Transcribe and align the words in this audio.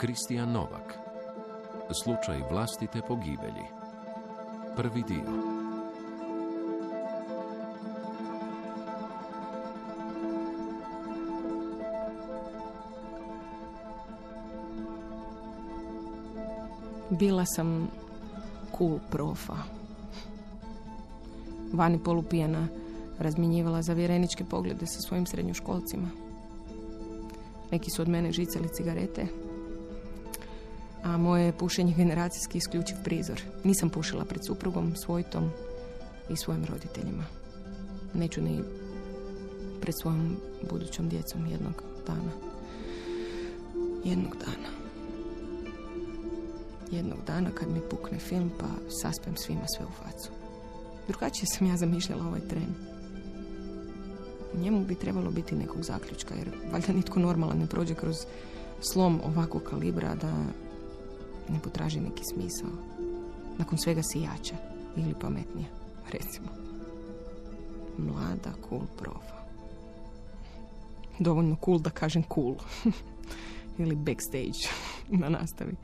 Kristijan 0.00 0.52
Novak 0.52 0.98
Slučaj 2.02 2.38
vlastite 2.50 3.00
pogibelji 3.08 3.64
Prvi 4.76 5.02
dio 5.08 5.60
Bila 17.10 17.44
sam 17.46 17.88
cool 18.78 18.98
profa. 19.10 19.56
Vani 21.72 21.98
polupijana 22.04 22.68
razmjenjivala 23.18 23.82
zavjereničke 23.82 24.44
poglede 24.44 24.86
sa 24.86 25.00
svojim 25.00 25.26
srednjoškolcima. 25.26 26.08
Neki 27.70 27.90
su 27.90 28.02
od 28.02 28.08
mene 28.08 28.32
žicali 28.32 28.68
cigarete, 28.68 29.26
a 31.02 31.16
moje 31.16 31.52
pušenje 31.52 31.94
generacijski 31.96 32.58
isključiv 32.58 32.96
prizor. 33.04 33.42
Nisam 33.64 33.90
pušila 33.90 34.24
pred 34.24 34.44
suprugom, 34.44 34.96
svojtom 34.96 35.50
i 36.30 36.36
svojim 36.36 36.64
roditeljima. 36.64 37.24
Neću 38.14 38.42
ni 38.42 38.60
pred 39.80 39.94
svojom 40.00 40.36
budućom 40.70 41.08
djecom 41.08 41.46
jednog 41.46 41.82
dana. 42.06 42.32
Jednog 44.04 44.36
dana. 44.36 44.68
Jednog 46.90 47.18
dana 47.26 47.50
kad 47.50 47.68
mi 47.68 47.80
pukne 47.90 48.18
film 48.18 48.50
pa 48.60 48.66
saspem 49.02 49.36
svima 49.36 49.66
sve 49.76 49.86
u 49.86 50.04
facu. 50.04 50.30
Drugačije 51.08 51.46
sam 51.46 51.66
ja 51.66 51.76
zamišljala 51.76 52.26
ovaj 52.26 52.40
tren. 52.40 52.74
Njemu 54.62 54.84
bi 54.84 54.94
trebalo 54.94 55.30
biti 55.30 55.54
nekog 55.54 55.82
zaključka, 55.82 56.34
jer 56.34 56.48
valjda 56.72 56.92
nitko 56.92 57.20
normalan 57.20 57.58
ne 57.58 57.66
prođe 57.66 57.94
kroz 57.94 58.16
slom 58.80 59.20
ovakvog 59.24 59.62
kalibra 59.62 60.14
da 60.14 60.32
ne 61.52 61.60
potraži 61.60 62.00
neki 62.00 62.24
smisao. 62.24 62.70
Nakon 63.58 63.78
svega 63.78 64.02
si 64.02 64.20
jača 64.20 64.54
ili 64.96 65.14
pametnija, 65.20 65.68
recimo. 66.12 66.48
Mlada, 67.98 68.52
cool 68.68 68.82
profa. 68.98 69.40
Dovoljno 71.18 71.56
cool 71.64 71.78
da 71.78 71.90
kažem 71.90 72.22
cool. 72.34 72.54
ili 73.82 73.96
backstage 73.96 74.68
na 75.20 75.28
nastavi. 75.28 75.76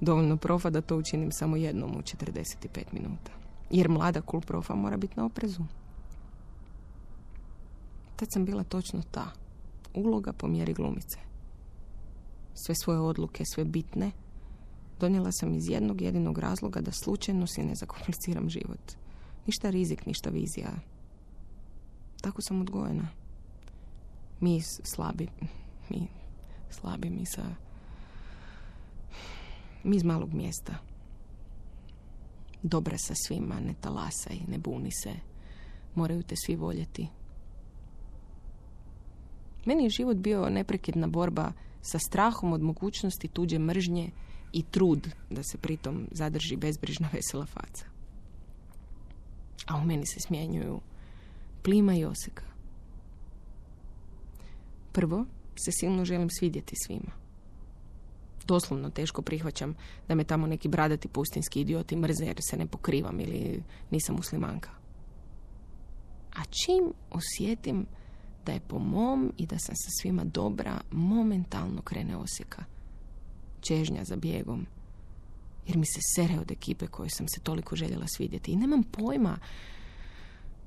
Dovoljno 0.00 0.36
profa 0.36 0.70
da 0.70 0.80
to 0.80 0.96
učinim 0.96 1.32
samo 1.32 1.56
jednom 1.56 1.90
u 1.90 2.00
45 2.00 2.66
minuta. 2.92 3.32
Jer 3.70 3.88
mlada 3.88 4.20
cool 4.30 4.40
profa 4.40 4.74
mora 4.74 4.96
biti 4.96 5.14
na 5.16 5.24
oprezu. 5.24 5.62
Tad 8.16 8.28
sam 8.32 8.44
bila 8.44 8.64
točno 8.64 9.02
ta. 9.10 9.30
Uloga 9.94 10.32
po 10.32 10.46
mjeri 10.48 10.74
glumice. 10.74 11.18
Sve 12.54 12.74
svoje 12.74 13.00
odluke, 13.00 13.44
sve 13.44 13.64
bitne, 13.64 14.10
donijela 15.00 15.32
sam 15.32 15.54
iz 15.54 15.68
jednog 15.68 16.00
jedinog 16.00 16.38
razloga 16.38 16.80
da 16.80 16.92
slučajno 16.92 17.46
si 17.46 17.62
ne 17.62 17.74
zakompliciram 17.74 18.48
život. 18.48 18.92
Ništa 19.46 19.70
rizik, 19.70 20.06
ništa 20.06 20.30
vizija. 20.30 20.70
Tako 22.20 22.42
sam 22.42 22.60
odgojena. 22.60 23.08
Mi 24.40 24.60
slabi, 24.62 25.28
mi 25.88 26.08
slabi, 26.70 27.10
mi 27.10 27.26
sa... 27.26 27.42
Mi 29.84 29.96
iz 29.96 30.04
malog 30.04 30.34
mjesta. 30.34 30.74
Dobra 32.62 32.98
sa 32.98 33.14
svima, 33.14 33.60
ne 33.60 33.74
talasaj, 33.80 34.36
ne 34.48 34.58
buni 34.58 34.90
se. 34.90 35.14
Moraju 35.94 36.22
te 36.22 36.34
svi 36.36 36.56
voljeti. 36.56 37.08
Meni 39.64 39.84
je 39.84 39.90
život 39.90 40.16
bio 40.16 40.50
neprekidna 40.50 41.06
borba 41.06 41.52
sa 41.82 41.98
strahom 41.98 42.52
od 42.52 42.62
mogućnosti 42.62 43.28
tuđe 43.28 43.58
mržnje 43.58 44.10
i 44.52 44.62
trud 44.62 45.08
da 45.30 45.42
se 45.42 45.58
pritom 45.58 46.08
zadrži 46.12 46.56
bezbrižna 46.56 47.08
vesela 47.14 47.46
faca. 47.46 47.84
A 49.66 49.76
u 49.76 49.84
meni 49.84 50.06
se 50.06 50.20
smjenjuju 50.20 50.80
plima 51.62 51.94
i 51.94 52.04
oseka. 52.04 52.44
Prvo, 54.92 55.26
se 55.64 55.70
silno 55.72 56.04
želim 56.04 56.30
svidjeti 56.30 56.74
svima. 56.86 57.12
Doslovno 58.46 58.90
teško 58.90 59.22
prihvaćam 59.22 59.74
da 60.08 60.14
me 60.14 60.24
tamo 60.24 60.46
neki 60.46 60.68
bradati 60.68 61.08
pustinski 61.08 61.60
idioti 61.60 61.96
mrze 61.96 62.24
jer 62.24 62.36
se 62.50 62.56
ne 62.56 62.66
pokrivam 62.66 63.20
ili 63.20 63.62
nisam 63.90 64.16
muslimanka. 64.16 64.70
A 66.36 66.44
čim 66.44 66.92
osjetim 67.10 67.86
da 68.46 68.52
je 68.52 68.60
po 68.60 68.78
mom 68.78 69.32
i 69.36 69.46
da 69.46 69.58
sam 69.58 69.74
sa 69.76 69.90
svima 70.00 70.24
dobra, 70.24 70.80
momentalno 70.90 71.82
krene 71.82 72.16
osjeka. 72.16 72.64
Čežnja 73.60 74.04
za 74.04 74.16
bijegom. 74.16 74.66
Jer 75.66 75.76
mi 75.76 75.86
se 75.86 76.00
sere 76.14 76.40
od 76.40 76.50
ekipe 76.50 76.86
koje 76.86 77.10
sam 77.10 77.28
se 77.28 77.40
toliko 77.40 77.76
željela 77.76 78.06
svidjeti. 78.06 78.52
I 78.52 78.56
nemam 78.56 78.82
pojma 78.82 79.38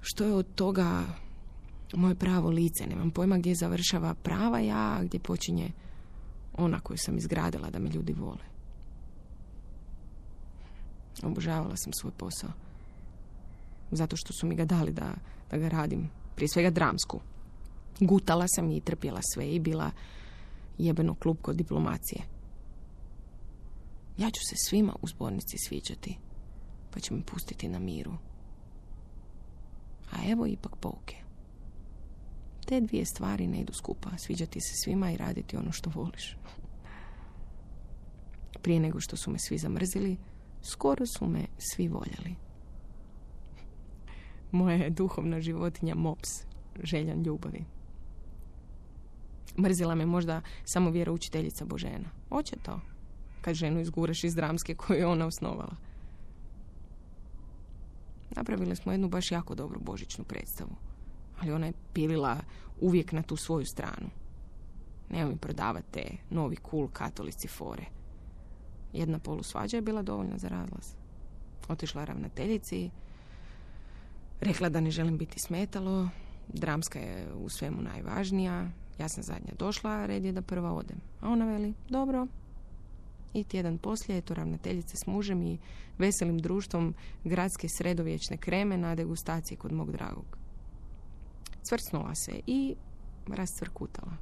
što 0.01 0.23
je 0.23 0.33
od 0.33 0.55
toga 0.55 1.03
moje 1.93 2.15
pravo 2.15 2.49
lice. 2.49 2.87
Nemam 2.87 3.11
pojma 3.11 3.37
gdje 3.37 3.55
završava 3.55 4.13
prava 4.13 4.59
ja, 4.59 4.97
a 4.97 5.03
gdje 5.03 5.19
počinje 5.19 5.71
ona 6.57 6.79
koju 6.79 6.97
sam 6.97 7.17
izgradila 7.17 7.69
da 7.69 7.79
me 7.79 7.89
ljudi 7.89 8.13
vole. 8.13 8.53
Obožavala 11.23 11.75
sam 11.75 11.93
svoj 11.93 12.11
posao. 12.17 12.49
Zato 13.91 14.15
što 14.17 14.33
su 14.33 14.47
mi 14.47 14.55
ga 14.55 14.65
dali 14.65 14.91
da, 14.91 15.13
da 15.51 15.57
ga 15.57 15.69
radim. 15.69 16.09
Prije 16.35 16.49
svega 16.49 16.69
dramsku. 16.69 17.19
Gutala 17.99 18.45
sam 18.47 18.71
i 18.71 18.81
trpjela 18.81 19.19
sve 19.33 19.51
i 19.51 19.59
bila 19.59 19.91
jebeno 20.77 21.15
klupko 21.15 21.53
diplomacije. 21.53 22.21
Ja 24.17 24.31
ću 24.31 24.45
se 24.45 24.55
svima 24.55 24.95
u 25.01 25.07
zbornici 25.07 25.57
sviđati, 25.57 26.17
pa 26.91 26.99
će 26.99 27.13
me 27.13 27.21
pustiti 27.25 27.67
na 27.67 27.79
miru. 27.79 28.13
A 30.11 30.15
evo 30.31 30.45
ipak 30.45 30.75
pouke. 30.75 31.15
Te 32.65 32.81
dvije 32.81 33.05
stvari 33.05 33.47
ne 33.47 33.59
idu 33.59 33.73
skupa, 33.73 34.09
sviđati 34.17 34.61
se 34.61 34.75
svima 34.75 35.11
i 35.11 35.17
raditi 35.17 35.57
ono 35.57 35.71
što 35.71 35.89
voliš. 35.89 36.37
Prije 38.61 38.79
nego 38.79 38.99
što 38.99 39.17
su 39.17 39.31
me 39.31 39.39
svi 39.39 39.57
zamrzili, 39.57 40.17
skoro 40.61 41.05
su 41.05 41.27
me 41.27 41.45
svi 41.57 41.87
voljeli. 41.87 42.35
Moja 44.51 44.75
je 44.75 44.89
duhovna 44.89 45.41
životinja 45.41 45.95
Mops, 45.95 46.29
željan 46.83 47.23
ljubavi. 47.23 47.65
Mrzila 49.57 49.95
me 49.95 50.05
možda 50.05 50.41
samo 50.65 50.89
vjeroučiteljica 50.89 51.65
Božena. 51.65 52.09
Oće 52.29 52.55
to, 52.55 52.79
kad 53.43 53.55
ženu 53.55 53.79
izguraš 53.79 54.23
iz 54.23 54.35
dramske 54.35 54.75
koju 54.75 54.99
je 54.99 55.07
ona 55.07 55.25
osnovala. 55.25 55.75
Napravili 58.35 58.75
smo 58.75 58.91
jednu 58.91 59.09
baš 59.09 59.31
jako 59.31 59.55
dobru 59.55 59.79
božićnu 59.79 60.23
predstavu. 60.23 60.75
Ali 61.39 61.51
ona 61.51 61.65
je 61.65 61.73
pilila 61.93 62.37
uvijek 62.81 63.11
na 63.11 63.21
tu 63.21 63.35
svoju 63.35 63.65
stranu. 63.65 64.09
Nemoj 65.09 65.31
mi 65.31 65.37
prodavati 65.37 65.91
te 65.91 66.17
novi 66.29 66.57
cool 66.69 66.87
katolici 66.87 67.47
fore. 67.47 67.85
Jedna 68.93 69.19
polusvađa 69.19 69.77
je 69.77 69.81
bila 69.81 70.01
dovoljna 70.01 70.37
za 70.37 70.47
razlaz. 70.47 70.93
Otišla 71.67 72.05
ravnateljici, 72.05 72.89
rekla 74.41 74.69
da 74.69 74.81
ne 74.81 74.91
želim 74.91 75.17
biti 75.17 75.39
smetalo, 75.39 76.09
dramska 76.47 76.99
je 76.99 77.33
u 77.33 77.49
svemu 77.49 77.81
najvažnija, 77.81 78.69
ja 78.99 79.09
sam 79.09 79.23
zadnja 79.23 79.53
došla, 79.59 80.05
red 80.05 80.25
je 80.25 80.31
da 80.31 80.41
prva 80.41 80.73
odem. 80.73 80.97
A 81.21 81.29
ona 81.29 81.45
veli, 81.45 81.73
dobro. 81.89 82.27
I 83.33 83.43
tjedan 83.43 83.77
poslije 83.77 84.15
je 84.15 84.21
to 84.21 84.33
ravnateljice 84.33 84.97
s 84.97 85.07
mužem 85.07 85.43
i 85.43 85.57
veselim 85.97 86.37
društvom 86.37 86.95
gradske 87.23 87.67
sredovječne 87.69 88.37
kreme 88.37 88.77
na 88.77 88.95
degustaciji 88.95 89.57
kod 89.57 89.71
mog 89.71 89.91
dragog. 89.91 90.37
Cvrcnula 91.61 92.15
se 92.15 92.31
i 92.47 92.75
rascvrkutala. 93.27 94.13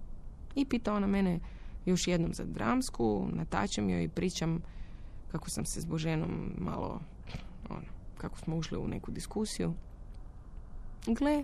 I 0.55 0.65
pita 0.65 0.93
ona 0.93 1.07
mene 1.07 1.39
još 1.85 2.07
jednom 2.07 2.33
za 2.33 2.43
dramsku, 2.43 3.27
natačem 3.33 3.89
joj 3.89 4.03
i 4.03 4.09
pričam 4.09 4.61
kako 5.31 5.49
sam 5.49 5.65
se 5.65 5.81
s 5.81 5.85
Boženom 5.85 6.51
malo, 6.57 7.01
ono, 7.69 7.87
kako 8.17 8.37
smo 8.37 8.55
ušli 8.55 8.77
u 8.77 8.87
neku 8.87 9.11
diskusiju. 9.11 9.73
Gle, 11.05 11.43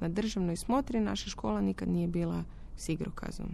na 0.00 0.08
državnoj 0.08 0.56
smotri 0.56 1.00
naša 1.00 1.30
škola 1.30 1.60
nikad 1.60 1.88
nije 1.88 2.08
bila 2.08 2.44
s 2.76 2.88
igrokazom. 2.88 3.46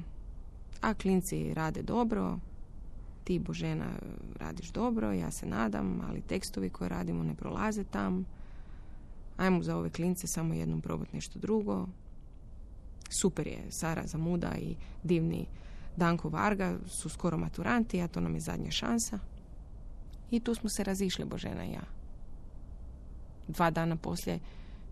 A 0.81 0.95
klinci 0.95 1.55
rade 1.55 1.83
dobro, 1.83 2.39
ti 3.31 3.39
Božena 3.39 3.87
radiš 4.41 4.71
dobro, 4.71 5.13
ja 5.13 5.31
se 5.31 5.47
nadam, 5.47 6.01
ali 6.09 6.21
tekstovi 6.21 6.71
koje 6.71 6.89
radimo 6.89 7.23
ne 7.23 7.35
prolaze 7.35 7.85
tam. 7.85 8.25
Ajmo 9.37 9.63
za 9.63 9.77
ove 9.77 9.91
klince 9.91 10.27
samo 10.27 10.55
jednom 10.55 10.81
probati 10.81 11.17
nešto 11.17 11.39
drugo. 11.39 11.87
Super 13.09 13.47
je, 13.47 13.67
Sara 13.71 14.07
Zamuda 14.07 14.55
i 14.59 14.75
divni 15.03 15.47
Danko 15.97 16.29
Varga 16.29 16.79
su 16.87 17.09
skoro 17.09 17.39
maturanti, 17.39 18.01
a 18.01 18.09
to 18.09 18.21
nam 18.21 18.35
je 18.35 18.41
zadnja 18.41 18.71
šansa. 18.71 19.19
I 20.31 20.41
tu 20.41 20.55
smo 20.55 20.71
se 20.71 20.85
razišli, 20.85 21.25
Božena 21.25 21.65
i 21.65 21.73
ja. 21.73 21.85
Dva 23.49 23.71
dana 23.71 23.97
poslije 23.97 24.39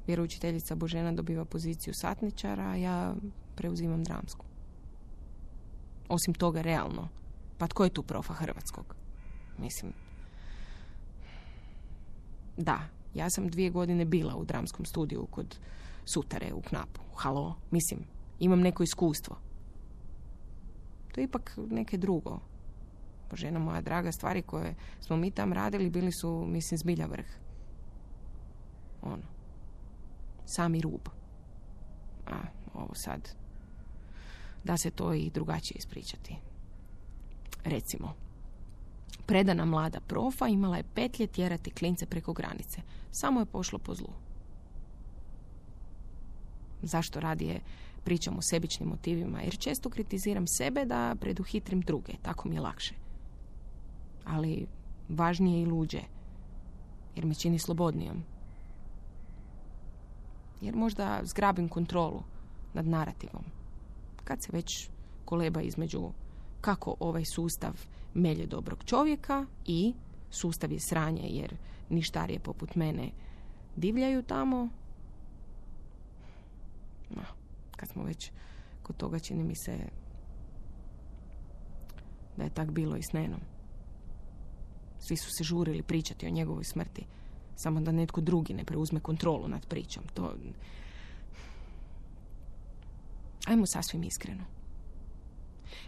vjeroučiteljica 0.07 0.75
Božena 0.75 1.13
dobiva 1.13 1.45
poziciju 1.45 1.95
satničara, 1.95 2.65
a 2.65 2.77
ja 2.77 3.15
preuzimam 3.55 4.05
dramsku. 4.05 4.45
Osim 6.09 6.35
toga, 6.35 6.63
realno. 6.63 7.19
Pa 7.59 7.67
tko 7.67 7.85
je 7.85 7.91
tu 7.91 8.03
profa 8.03 8.35
hrvatskog? 8.35 8.95
Mislim, 9.59 9.93
da, 12.57 12.81
ja 13.15 13.31
sam 13.31 13.49
dvije 13.49 13.71
godine 13.71 14.05
bila 14.05 14.37
u 14.37 14.45
dramskom 14.45 14.85
studiju 14.85 15.27
kod 15.31 15.59
Sutare 16.05 16.53
u 16.53 16.61
Knapu. 16.61 17.01
Halo, 17.15 17.57
mislim, 17.71 18.01
imam 18.39 18.61
neko 18.61 18.83
iskustvo. 18.83 19.37
To 21.15 21.21
je 21.21 21.25
ipak 21.25 21.59
neke 21.71 21.97
drugo. 21.97 22.41
žena 23.33 23.59
moja 23.59 23.81
draga, 23.81 24.13
stvari 24.13 24.43
koje 24.43 24.75
smo 25.01 25.17
mi 25.17 25.31
tam 25.31 25.53
radili 25.53 25.91
bili 25.91 26.13
su, 26.13 26.45
mislim, 26.47 26.79
zbilja 26.79 27.07
vrh. 27.07 27.27
Ono. 29.03 29.27
Sami 30.47 30.81
rub. 30.81 31.09
A, 32.27 32.37
ovo 32.75 32.95
sad. 32.95 33.29
Da 34.65 34.77
se 34.77 34.91
to 34.91 35.15
i 35.15 35.31
drugačije 35.31 35.79
ispričati. 35.79 36.48
Recimo, 37.65 38.15
predana 39.27 39.65
mlada 39.65 40.01
profa 40.01 40.49
imala 40.49 40.77
je 40.77 40.85
petlje 40.95 41.27
tjerati 41.27 41.71
klince 41.71 42.07
preko 42.07 42.33
granice. 42.33 42.81
Samo 43.11 43.41
je 43.41 43.47
pošlo 43.47 43.79
po 43.79 43.95
zlu. 43.95 44.13
Zašto 46.83 47.21
radije 47.21 47.61
pričam 48.05 48.39
o 48.39 48.43
sebičnim 48.43 48.89
motivima? 48.89 49.41
Jer 49.41 49.59
često 49.59 49.91
kritiziram 49.91 50.47
sebe 50.47 50.85
da 50.85 51.17
preduhitrim 51.21 51.81
druge. 51.81 52.13
Tako 52.23 52.49
mi 52.49 52.55
je 52.55 52.61
lakše. 52.61 52.95
Ali 54.25 54.67
važnije 55.09 55.63
i 55.63 55.67
luđe. 55.67 56.01
Jer 57.17 57.27
me 57.27 57.35
čini 57.35 57.59
slobodnijom. 57.59 58.23
Jer 60.61 60.77
možda 60.77 61.21
zgrabim 61.25 61.69
kontrolu 61.69 62.23
nad 62.75 62.87
narativom. 62.87 63.45
Kad 64.25 64.43
se 64.43 64.53
već 64.53 64.91
koleba 65.25 65.63
između 65.63 66.11
kako 66.61 66.97
ovaj 67.01 67.25
sustav 67.25 67.87
melje 68.15 68.47
dobrog 68.47 68.85
čovjeka 68.85 69.47
i 69.67 69.95
sustav 70.31 70.73
je 70.73 70.81
sranje 70.81 71.23
jer 71.29 71.57
ništarije 71.89 72.39
poput 72.41 72.75
mene 72.75 73.11
divljaju 73.77 74.23
tamo. 74.23 74.69
No, 77.11 77.23
kad 77.77 77.89
smo 77.89 78.03
već 78.05 78.31
kod 78.83 78.97
toga 78.97 79.19
čini 79.19 79.45
mi 79.45 79.57
se 79.57 79.79
da 82.37 82.45
je 82.45 82.51
tak 82.51 82.71
bilo 82.71 82.97
i 82.97 83.03
s 83.03 83.13
Nenom. 83.13 83.41
Svi 84.99 85.17
su 85.17 85.31
se 85.31 85.45
žurili 85.45 85.83
pričati 85.83 86.27
o 86.27 86.31
njegovoj 86.31 86.65
smrti. 86.65 87.07
Samo 87.57 87.81
da 87.81 87.93
netko 87.93 88.21
drugi 88.21 88.55
ne 88.55 88.65
preuzme 88.65 89.01
kontrolu 89.01 89.49
nad 89.49 89.67
pričom. 89.67 90.05
To... 90.15 90.35
Ajmo 93.47 93.67
sasvim 93.67 94.03
iskreno. 94.03 94.58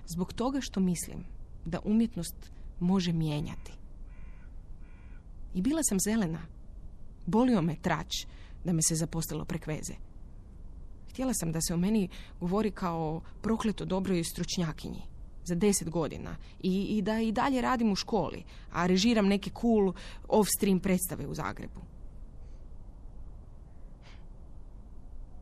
Zbog 0.07 0.33
toga 0.33 0.61
što 0.61 0.81
mislim 0.81 1.25
da 1.65 1.81
umjetnost 1.85 2.51
može 2.81 3.13
mijenjati. 3.13 3.73
I 5.55 5.63
bila 5.63 5.83
sam 5.83 6.01
zelena. 6.01 6.41
Bolio 7.27 7.63
me 7.63 7.77
trač 7.83 8.27
da 8.65 8.73
me 8.73 8.83
se 8.83 8.95
zaposlilo 8.95 9.45
prek 9.45 9.67
veze. 9.67 9.95
Htjela 11.11 11.35
sam 11.35 11.53
da 11.53 11.61
se 11.61 11.75
o 11.75 11.77
meni 11.77 12.09
govori 12.41 12.71
kao 12.71 13.21
prokleto 13.43 13.85
dobroj 13.85 14.25
stručnjakinji 14.25 15.03
za 15.45 15.55
deset 15.55 15.91
godina 15.91 16.37
I, 16.63 16.83
i 16.83 17.03
da 17.03 17.21
i 17.21 17.33
dalje 17.33 17.61
radim 17.61 17.93
u 17.93 17.97
školi, 17.97 18.45
a 18.73 18.87
režiram 18.87 19.27
neke 19.27 19.51
cool 19.61 19.93
off-stream 20.29 20.81
predstave 20.81 21.27
u 21.27 21.35
Zagrebu. 21.35 21.81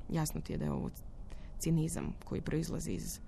Jasno 0.08 0.40
ti 0.40 0.52
je 0.52 0.58
da 0.58 0.64
je 0.64 0.72
ovo 0.72 0.90
cinizam 1.58 2.14
koji 2.24 2.40
proizlazi 2.40 2.90
iz 2.90 3.20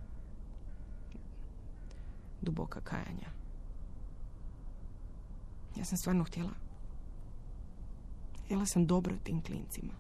duboka 2.42 2.80
kajanja. 2.80 3.28
Ja 5.76 5.84
sam 5.84 5.98
stvarno 5.98 6.24
htjela. 6.24 6.50
Htjela 8.44 8.66
sam 8.66 8.86
dobro 8.86 9.14
tim 9.22 9.42
klincima. 9.42 9.92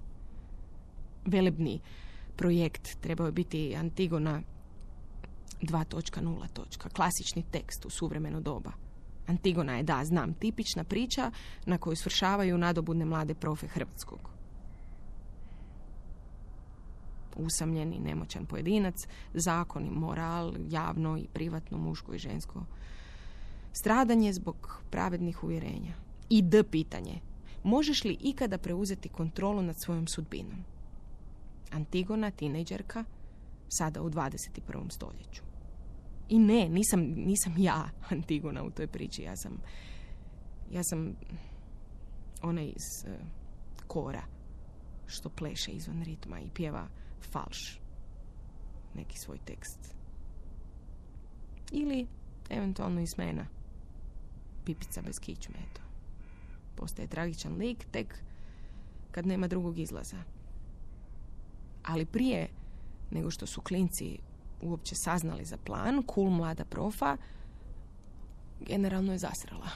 Velebni 1.26 1.80
projekt 2.36 3.00
trebao 3.00 3.26
je 3.26 3.32
biti 3.32 3.76
Antigona 3.76 4.42
2.0. 5.62 6.92
Klasični 6.92 7.42
tekst 7.50 7.84
u 7.86 7.90
suvremeno 7.90 8.40
doba. 8.40 8.72
Antigona 9.26 9.76
je, 9.76 9.82
da, 9.82 10.04
znam, 10.04 10.34
tipična 10.34 10.84
priča 10.84 11.30
na 11.66 11.78
koju 11.78 11.96
svršavaju 11.96 12.58
nadobudne 12.58 13.04
mlade 13.04 13.34
profe 13.34 13.66
Hrvatskog 13.66 14.39
usamljeni, 17.36 17.98
nemoćan 17.98 18.46
pojedinac, 18.46 18.94
zakon 19.34 19.86
i 19.86 19.90
moral, 19.90 20.54
javno 20.68 21.18
i 21.18 21.26
privatno, 21.32 21.78
muško 21.78 22.14
i 22.14 22.18
žensko. 22.18 22.64
Stradanje 23.72 24.32
zbog 24.32 24.82
pravednih 24.90 25.44
uvjerenja. 25.44 25.94
I 26.28 26.42
d 26.42 26.62
pitanje. 26.62 27.20
Možeš 27.62 28.04
li 28.04 28.18
ikada 28.20 28.58
preuzeti 28.58 29.08
kontrolu 29.08 29.62
nad 29.62 29.76
svojom 29.84 30.06
sudbinom? 30.06 30.64
Antigona, 31.70 32.30
tinejdžerka, 32.30 33.04
sada 33.68 34.02
u 34.02 34.10
21. 34.10 34.90
stoljeću. 34.90 35.42
I 36.28 36.38
ne, 36.38 36.68
nisam, 36.68 37.00
nisam 37.00 37.54
ja 37.58 37.88
Antigona 38.10 38.62
u 38.62 38.70
toj 38.70 38.86
priči. 38.86 39.22
Ja 39.22 39.36
sam, 39.36 39.52
ja 40.72 40.82
sam 40.84 41.16
ona 42.42 42.62
iz 42.62 43.04
uh, 43.04 43.12
kora 43.86 44.22
što 45.06 45.28
pleše 45.28 45.70
izvan 45.70 46.02
ritma 46.02 46.40
i 46.40 46.50
pjeva 46.54 46.88
falš 47.24 47.80
neki 48.94 49.18
svoj 49.18 49.38
tekst. 49.44 49.94
Ili 51.72 52.06
eventualno 52.50 53.00
iz 53.00 53.18
mena. 53.18 53.46
Pipica 54.64 55.02
bez 55.02 55.18
kičme, 55.20 55.54
eto. 55.70 55.80
Postaje 56.76 57.08
tragičan 57.08 57.56
lik 57.56 57.86
tek 57.90 58.18
kad 59.10 59.26
nema 59.26 59.48
drugog 59.48 59.78
izlaza. 59.78 60.22
Ali 61.82 62.06
prije 62.06 62.48
nego 63.10 63.30
što 63.30 63.46
su 63.46 63.60
klinci 63.60 64.18
uopće 64.62 64.94
saznali 64.94 65.44
za 65.44 65.56
plan, 65.56 66.02
cool 66.14 66.30
mlada 66.30 66.64
profa 66.64 67.16
generalno 68.60 69.12
je 69.12 69.18
zasrala. 69.18 69.68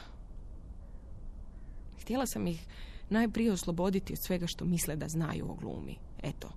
Htjela 2.00 2.26
sam 2.26 2.46
ih 2.46 2.66
najprije 3.10 3.52
osloboditi 3.52 4.12
od 4.12 4.18
svega 4.26 4.46
što 4.46 4.64
misle 4.64 4.96
da 4.96 5.08
znaju 5.08 5.50
o 5.50 5.54
glumi. 5.54 5.96
Eto, 6.22 6.48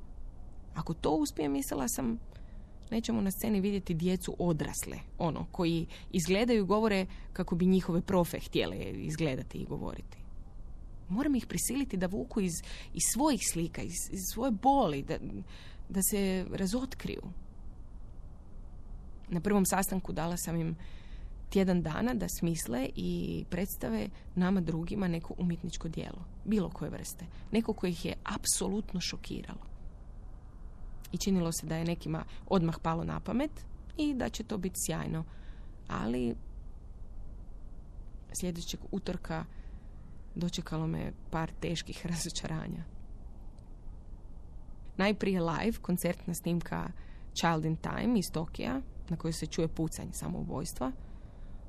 ako 0.78 0.94
to 0.94 1.12
uspije, 1.12 1.50
mislila 1.50 1.88
sam, 1.88 2.20
nećemo 2.92 3.22
na 3.22 3.32
sceni 3.32 3.62
vidjeti 3.62 3.94
djecu 3.94 4.36
odrasle, 4.40 4.98
ono, 5.18 5.46
koji 5.52 5.88
izgledaju 6.12 6.64
i 6.64 6.68
govore 6.68 7.06
kako 7.34 7.56
bi 7.56 7.66
njihove 7.66 8.02
profe 8.02 8.40
htjele 8.40 8.78
izgledati 8.78 9.58
i 9.58 9.66
govoriti. 9.66 10.18
Moram 11.10 11.36
ih 11.36 11.46
prisiliti 11.46 11.98
da 11.98 12.08
vuku 12.08 12.42
iz, 12.42 12.52
iz 12.94 13.04
svojih 13.14 13.42
slika, 13.52 13.82
iz, 13.82 13.94
iz 14.12 14.20
svoje 14.34 14.52
boli, 14.52 15.04
da, 15.04 15.18
da 15.90 16.02
se 16.02 16.46
razotkriju. 16.54 17.22
Na 19.30 19.42
prvom 19.42 19.66
sastanku 19.66 20.14
dala 20.14 20.38
sam 20.38 20.56
im 20.56 20.76
tjedan 21.50 21.82
dana 21.82 22.14
da 22.14 22.28
smisle 22.40 22.90
i 22.96 23.44
predstave 23.50 24.10
nama 24.36 24.62
drugima 24.62 25.08
neko 25.08 25.34
umjetničko 25.38 25.88
djelo, 25.88 26.26
bilo 26.46 26.70
koje 26.70 26.92
vrste, 26.92 27.26
neko 27.52 27.74
koje 27.74 27.90
ih 27.90 28.06
je 28.06 28.14
apsolutno 28.24 29.02
šokiralo 29.02 29.77
i 31.12 31.18
činilo 31.18 31.52
se 31.52 31.66
da 31.66 31.78
je 31.78 31.86
nekima 31.86 32.24
odmah 32.48 32.76
palo 32.82 33.04
na 33.04 33.20
pamet 33.20 33.66
i 33.98 34.14
da 34.14 34.30
će 34.30 34.44
to 34.44 34.58
biti 34.58 34.76
sjajno. 34.86 35.24
Ali 35.88 36.36
sljedećeg 38.40 38.80
utorka 38.92 39.46
dočekalo 40.36 40.88
me 40.88 41.12
par 41.32 41.52
teških 41.60 42.06
razočaranja. 42.12 42.84
Najprije 44.98 45.42
live, 45.42 45.78
koncertna 45.82 46.34
snimka 46.34 46.90
Child 47.34 47.66
in 47.66 47.76
Time 47.76 48.20
iz 48.20 48.26
Tokija, 48.34 48.82
na 49.10 49.18
kojoj 49.18 49.34
se 49.34 49.46
čuje 49.46 49.68
pucanj 49.68 50.10
samoubojstva. 50.12 50.92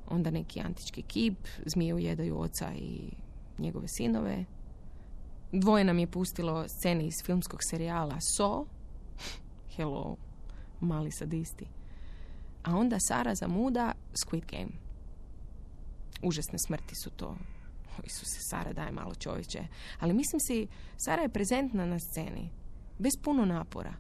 Onda 0.09 0.31
neki 0.31 0.61
antički 0.61 1.03
kip, 1.03 1.49
zmije 1.67 1.95
ujedaju 1.95 2.41
oca 2.41 2.73
i 2.75 3.11
njegove 3.59 3.89
sinove. 3.89 4.45
Dvoje 5.53 5.85
nam 5.85 5.99
je 5.99 6.07
pustilo 6.07 6.69
scene 6.69 7.07
iz 7.07 7.15
filmskog 7.25 7.61
serijala 7.63 8.21
So, 8.37 8.67
hello, 9.77 10.17
mali 10.81 11.11
sadisti. 11.11 11.67
A 12.63 12.77
onda 12.77 12.97
Sara 13.01 13.35
zamuda 13.35 13.93
Squid 14.15 14.45
Game. 14.51 14.73
Užasne 16.23 16.59
smrti 16.59 16.95
su 16.95 17.11
to. 17.11 17.37
Isuse, 18.05 18.41
Sara 18.41 18.73
daje 18.73 18.93
malo 18.93 19.15
čovječe. 19.15 19.63
Ali 20.01 20.15
mislim 20.15 20.41
si, 20.41 20.67
Sara 20.97 21.23
je 21.23 21.29
prezentna 21.29 21.87
na 21.87 21.99
sceni. 21.99 22.51
Bez 22.99 23.13
puno 23.23 23.45
napora. 23.45 23.93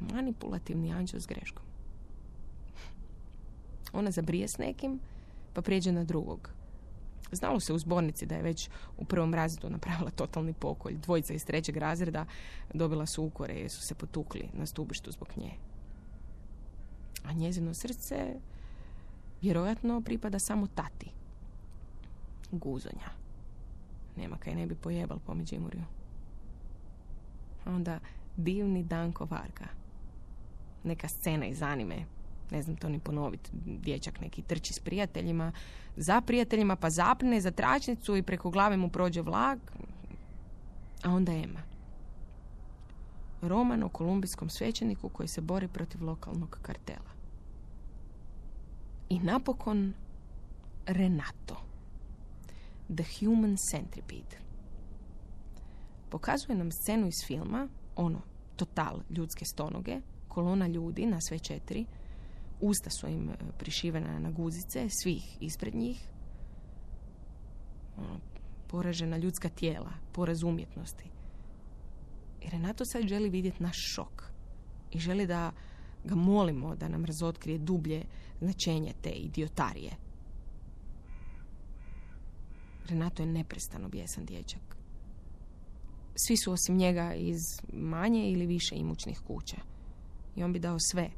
Manipulativni 0.00 0.92
anđeo 0.92 1.20
s 1.20 1.26
greškom. 1.26 1.64
Ona 3.92 4.10
zabrije 4.10 4.48
s 4.48 4.58
nekim, 4.58 5.00
pa 5.52 5.62
prijeđe 5.62 5.92
na 5.92 6.04
drugog. 6.04 6.57
Znalo 7.32 7.60
se 7.60 7.72
u 7.72 7.78
zbornici 7.78 8.26
da 8.26 8.34
je 8.34 8.42
već 8.42 8.70
u 8.96 9.04
prvom 9.04 9.34
razredu 9.34 9.70
napravila 9.70 10.10
totalni 10.10 10.52
pokolj. 10.52 10.96
Dvojica 10.96 11.34
iz 11.34 11.44
trećeg 11.44 11.76
razreda 11.76 12.24
dobila 12.74 13.06
su 13.06 13.24
ukore 13.24 13.54
jer 13.54 13.70
su 13.70 13.82
se 13.82 13.94
potukli 13.94 14.48
na 14.52 14.66
stubištu 14.66 15.12
zbog 15.12 15.28
nje. 15.36 15.52
A 17.24 17.32
njezino 17.32 17.74
srce 17.74 18.34
vjerojatno 19.42 20.00
pripada 20.00 20.38
samo 20.38 20.66
tati. 20.66 21.10
Guzonja. 22.52 23.10
Nema 24.16 24.36
kaj 24.36 24.54
ne 24.54 24.66
bi 24.66 24.74
pojebal 24.74 25.18
po 25.18 25.34
Međimurju. 25.34 25.82
Onda 27.66 28.00
divni 28.36 28.82
Danko 28.82 29.24
Varga. 29.24 29.66
Neka 30.84 31.08
scena 31.08 31.46
iz 31.46 31.62
anime. 31.62 32.04
Ne 32.50 32.62
znam 32.62 32.76
to 32.76 32.88
ni 32.88 32.98
ponoviti. 32.98 33.50
Dječak 33.64 34.20
neki 34.20 34.42
trči 34.42 34.72
s 34.72 34.78
prijateljima. 34.78 35.52
Za 35.96 36.20
prijateljima 36.20 36.76
pa 36.76 36.90
zapne 36.90 37.40
za 37.40 37.50
tračnicu 37.50 38.16
i 38.16 38.22
preko 38.22 38.50
glave 38.50 38.76
mu 38.76 38.88
prođe 38.88 39.22
vlak. 39.22 39.58
A 41.04 41.10
onda 41.10 41.32
Ema. 41.32 41.60
Roman 43.42 43.82
o 43.82 43.88
kolumbijskom 43.88 44.50
svećeniku 44.50 45.08
koji 45.08 45.28
se 45.28 45.40
bori 45.40 45.68
protiv 45.68 46.04
lokalnog 46.04 46.58
kartela. 46.62 47.10
I 49.08 49.18
napokon 49.18 49.94
Renato. 50.86 51.56
The 52.96 53.04
Human 53.18 53.56
Centipede. 53.56 54.38
Pokazuje 56.10 56.56
nam 56.56 56.72
scenu 56.72 57.06
iz 57.06 57.24
filma, 57.26 57.68
ono, 57.96 58.20
total 58.56 59.00
ljudske 59.10 59.44
stonoge, 59.44 60.00
kolona 60.28 60.66
ljudi 60.66 61.06
na 61.06 61.20
sve 61.20 61.38
četiri, 61.38 61.86
usta 62.60 62.90
su 62.90 63.06
im 63.06 63.30
e, 63.30 63.34
prišivena 63.58 64.18
na 64.18 64.30
guzice, 64.30 64.88
svih 64.88 65.36
ispred 65.40 65.74
njih, 65.74 66.08
ono, 67.96 68.20
poražena 68.66 69.16
ljudska 69.16 69.48
tijela, 69.48 69.92
poraz 70.12 70.42
umjetnosti. 70.42 71.04
I 72.42 72.50
Renato 72.50 72.84
sad 72.84 73.02
želi 73.06 73.30
vidjeti 73.30 73.62
naš 73.62 73.76
šok 73.94 74.32
i 74.90 74.98
želi 74.98 75.26
da 75.26 75.52
ga 76.04 76.14
molimo 76.14 76.76
da 76.76 76.88
nam 76.88 77.04
razotkrije 77.04 77.58
dublje 77.58 78.04
značenje 78.40 78.92
te 79.02 79.10
idiotarije. 79.10 79.92
Renato 82.88 83.22
je 83.22 83.26
neprestano 83.26 83.88
bijesan 83.88 84.24
dječak. 84.24 84.76
Svi 86.14 86.36
su 86.36 86.52
osim 86.52 86.76
njega 86.76 87.14
iz 87.14 87.40
manje 87.72 88.30
ili 88.30 88.46
više 88.46 88.76
imućnih 88.76 89.20
kuća. 89.26 89.56
I 90.36 90.42
on 90.42 90.52
bi 90.52 90.58
dao 90.58 90.76
sve 90.78 91.10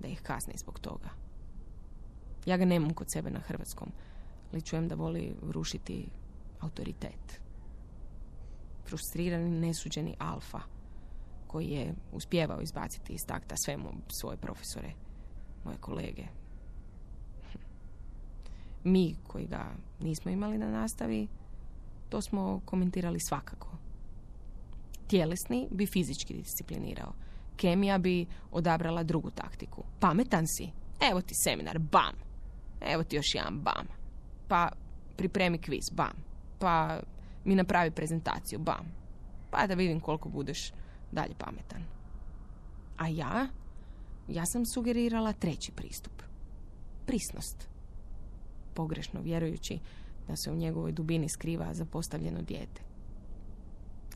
da 0.00 0.08
ih 0.08 0.20
kasne 0.22 0.52
zbog 0.56 0.80
toga. 0.80 1.08
Ja 2.46 2.56
ga 2.56 2.64
nemam 2.64 2.94
kod 2.94 3.06
sebe 3.12 3.30
na 3.30 3.40
hrvatskom, 3.40 3.92
ali 4.52 4.62
čujem 4.62 4.88
da 4.88 4.94
voli 4.94 5.34
rušiti 5.42 6.08
autoritet. 6.60 7.40
Frustrirani, 8.86 9.50
nesuđeni 9.50 10.14
alfa 10.18 10.60
koji 11.46 11.66
je 11.66 11.94
uspjevao 12.12 12.60
izbaciti 12.60 13.12
iz 13.12 13.20
takta 13.26 13.56
sve 13.56 13.78
svoje 14.20 14.36
profesore, 14.36 14.92
moje 15.64 15.76
kolege. 15.80 16.24
Mi 18.84 19.16
koji 19.26 19.46
ga 19.46 19.70
nismo 20.00 20.30
imali 20.30 20.58
na 20.58 20.70
nastavi, 20.70 21.28
to 22.08 22.22
smo 22.22 22.60
komentirali 22.64 23.20
svakako. 23.20 23.68
Tjelesni 25.06 25.68
bi 25.70 25.86
fizički 25.86 26.34
disciplinirao. 26.34 27.12
Kemija 27.58 27.98
bi 27.98 28.26
odabrala 28.52 29.02
drugu 29.02 29.30
taktiku. 29.30 29.84
Pametan 30.00 30.46
si? 30.46 30.70
Evo 31.10 31.20
ti 31.20 31.34
seminar, 31.34 31.78
bam. 31.78 32.14
Evo 32.80 33.04
ti 33.04 33.16
još 33.16 33.34
jedan 33.34 33.60
bam. 33.60 33.86
Pa 34.48 34.72
pripremi 35.16 35.58
kviz, 35.58 35.90
bam. 35.92 36.14
Pa 36.58 37.00
mi 37.44 37.54
napravi 37.54 37.90
prezentaciju, 37.90 38.58
bam. 38.58 38.86
Pa 39.50 39.66
da 39.66 39.74
vidim 39.74 40.00
koliko 40.00 40.28
budeš 40.28 40.72
dalje 41.12 41.34
pametan. 41.38 41.84
A 42.96 43.08
ja? 43.08 43.46
Ja 44.28 44.46
sam 44.46 44.66
sugerirala 44.66 45.32
treći 45.32 45.72
pristup. 45.72 46.22
Prisnost. 47.06 47.68
Pogrešno 48.74 49.20
vjerujući 49.20 49.78
da 50.28 50.36
se 50.36 50.50
u 50.50 50.56
njegovoj 50.56 50.92
dubini 50.92 51.28
skriva 51.28 51.74
zapostavljeno 51.74 52.42
dijete. 52.42 52.87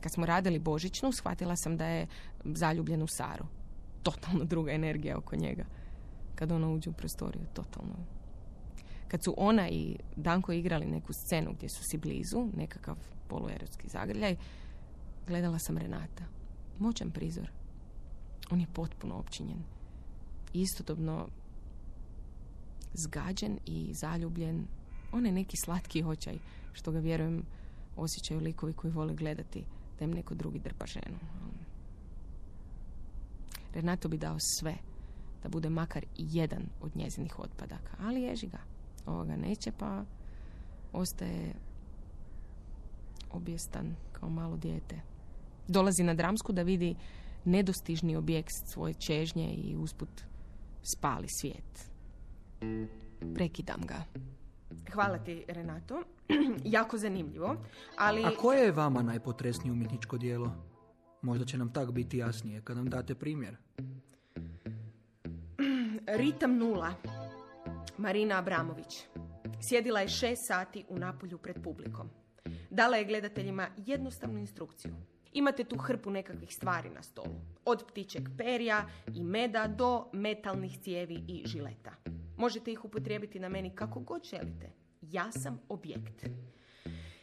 Kad 0.03 0.11
smo 0.11 0.25
radili 0.25 0.59
Božićnu, 0.59 1.11
shvatila 1.11 1.55
sam 1.55 1.77
da 1.77 1.85
je 1.85 2.07
zaljubljen 2.43 3.03
u 3.03 3.07
Saru. 3.07 3.45
Totalno 4.03 4.45
druga 4.45 4.71
energija 4.71 5.17
oko 5.17 5.35
njega. 5.35 5.65
Kad 6.35 6.51
ona 6.51 6.69
uđe 6.69 6.89
u 6.89 6.93
prostoriju, 6.93 7.45
totalno. 7.53 7.95
Kad 9.07 9.23
su 9.23 9.33
ona 9.37 9.69
i 9.69 9.97
Danko 10.15 10.51
igrali 10.51 10.85
neku 10.85 11.13
scenu 11.13 11.53
gdje 11.53 11.69
su 11.69 11.83
si 11.83 11.97
blizu, 11.97 12.47
nekakav 12.57 12.97
poluerotski 13.27 13.87
zagrljaj, 13.87 14.35
gledala 15.27 15.59
sam 15.59 15.77
Renata. 15.77 16.23
Moćan 16.79 17.11
prizor. 17.11 17.51
On 18.51 18.59
je 18.59 18.67
potpuno 18.73 19.15
općinjen. 19.15 19.63
Istodobno 20.53 21.27
zgađen 22.93 23.59
i 23.65 23.93
zaljubljen. 23.93 24.65
On 25.11 25.25
je 25.25 25.31
neki 25.31 25.57
slatki 25.57 26.03
očaj, 26.03 26.37
što 26.73 26.91
ga 26.91 26.99
vjerujem 26.99 27.45
osjećaju 27.95 28.39
likovi 28.39 28.73
koji 28.73 28.93
vole 28.93 29.13
gledati 29.13 29.63
da 30.03 30.05
im 30.05 30.15
neko 30.15 30.35
drugi 30.35 30.59
drpa 30.59 30.85
ženu. 30.85 31.17
Renato 33.73 34.09
bi 34.09 34.17
dao 34.17 34.37
sve 34.39 34.75
da 35.43 35.49
bude 35.49 35.69
makar 35.69 36.05
jedan 36.17 36.63
od 36.81 36.95
njezinih 36.95 37.39
otpadaka, 37.39 37.97
ali 37.99 38.21
ježi 38.21 38.47
ga. 38.47 38.59
Ovoga 39.05 39.35
neće, 39.35 39.71
pa 39.71 40.05
ostaje 40.93 41.53
objestan 43.31 43.95
kao 44.11 44.29
malo 44.29 44.57
dijete. 44.57 44.99
Dolazi 45.67 46.03
na 46.03 46.13
dramsku 46.13 46.51
da 46.51 46.63
vidi 46.63 46.95
nedostižni 47.45 48.15
objekt 48.15 48.51
svoje 48.73 48.93
čežnje 48.93 49.53
i 49.53 49.75
usput 49.75 50.09
spali 50.97 51.27
svijet. 51.41 51.91
Prekidam 53.35 53.81
ga. 53.85 54.03
Hvala 54.91 55.17
ti, 55.17 55.45
Renato. 55.47 56.03
jako 56.63 56.97
zanimljivo, 56.97 57.55
ali... 57.97 58.23
A 58.23 58.31
koje 58.41 58.65
je 58.65 58.71
vama 58.71 59.01
najpotresnije 59.01 59.71
umjetničko 59.71 60.17
dijelo? 60.17 60.51
Možda 61.21 61.45
će 61.45 61.57
nam 61.57 61.73
tak 61.73 61.91
biti 61.91 62.17
jasnije 62.17 62.61
kad 62.61 62.77
nam 62.77 62.89
date 62.89 63.15
primjer. 63.15 63.57
Ritam 66.19 66.57
nula. 66.57 66.93
Marina 67.97 68.37
Abramović. 68.37 69.03
Sjedila 69.61 69.99
je 69.99 70.07
šest 70.07 70.47
sati 70.47 70.85
u 70.89 70.99
napolju 70.99 71.37
pred 71.37 71.63
publikom. 71.63 72.09
Dala 72.69 72.97
je 72.97 73.05
gledateljima 73.05 73.67
jednostavnu 73.77 74.39
instrukciju. 74.39 74.95
Imate 75.33 75.63
tu 75.63 75.77
hrpu 75.77 76.09
nekakvih 76.11 76.53
stvari 76.53 76.89
na 76.89 77.03
stolu. 77.03 77.35
Od 77.65 77.83
ptičeg 77.87 78.23
perja 78.37 78.85
i 79.15 79.23
meda 79.23 79.67
do 79.67 80.05
metalnih 80.13 80.79
cijevi 80.79 81.23
i 81.27 81.43
žileta. 81.45 81.91
Možete 82.37 82.71
ih 82.71 82.85
upotrijebiti 82.85 83.39
na 83.39 83.49
meni 83.49 83.75
kako 83.75 83.99
god 83.99 84.23
želite. 84.23 84.71
Ja 85.01 85.31
sam 85.31 85.59
objekt. 85.69 86.25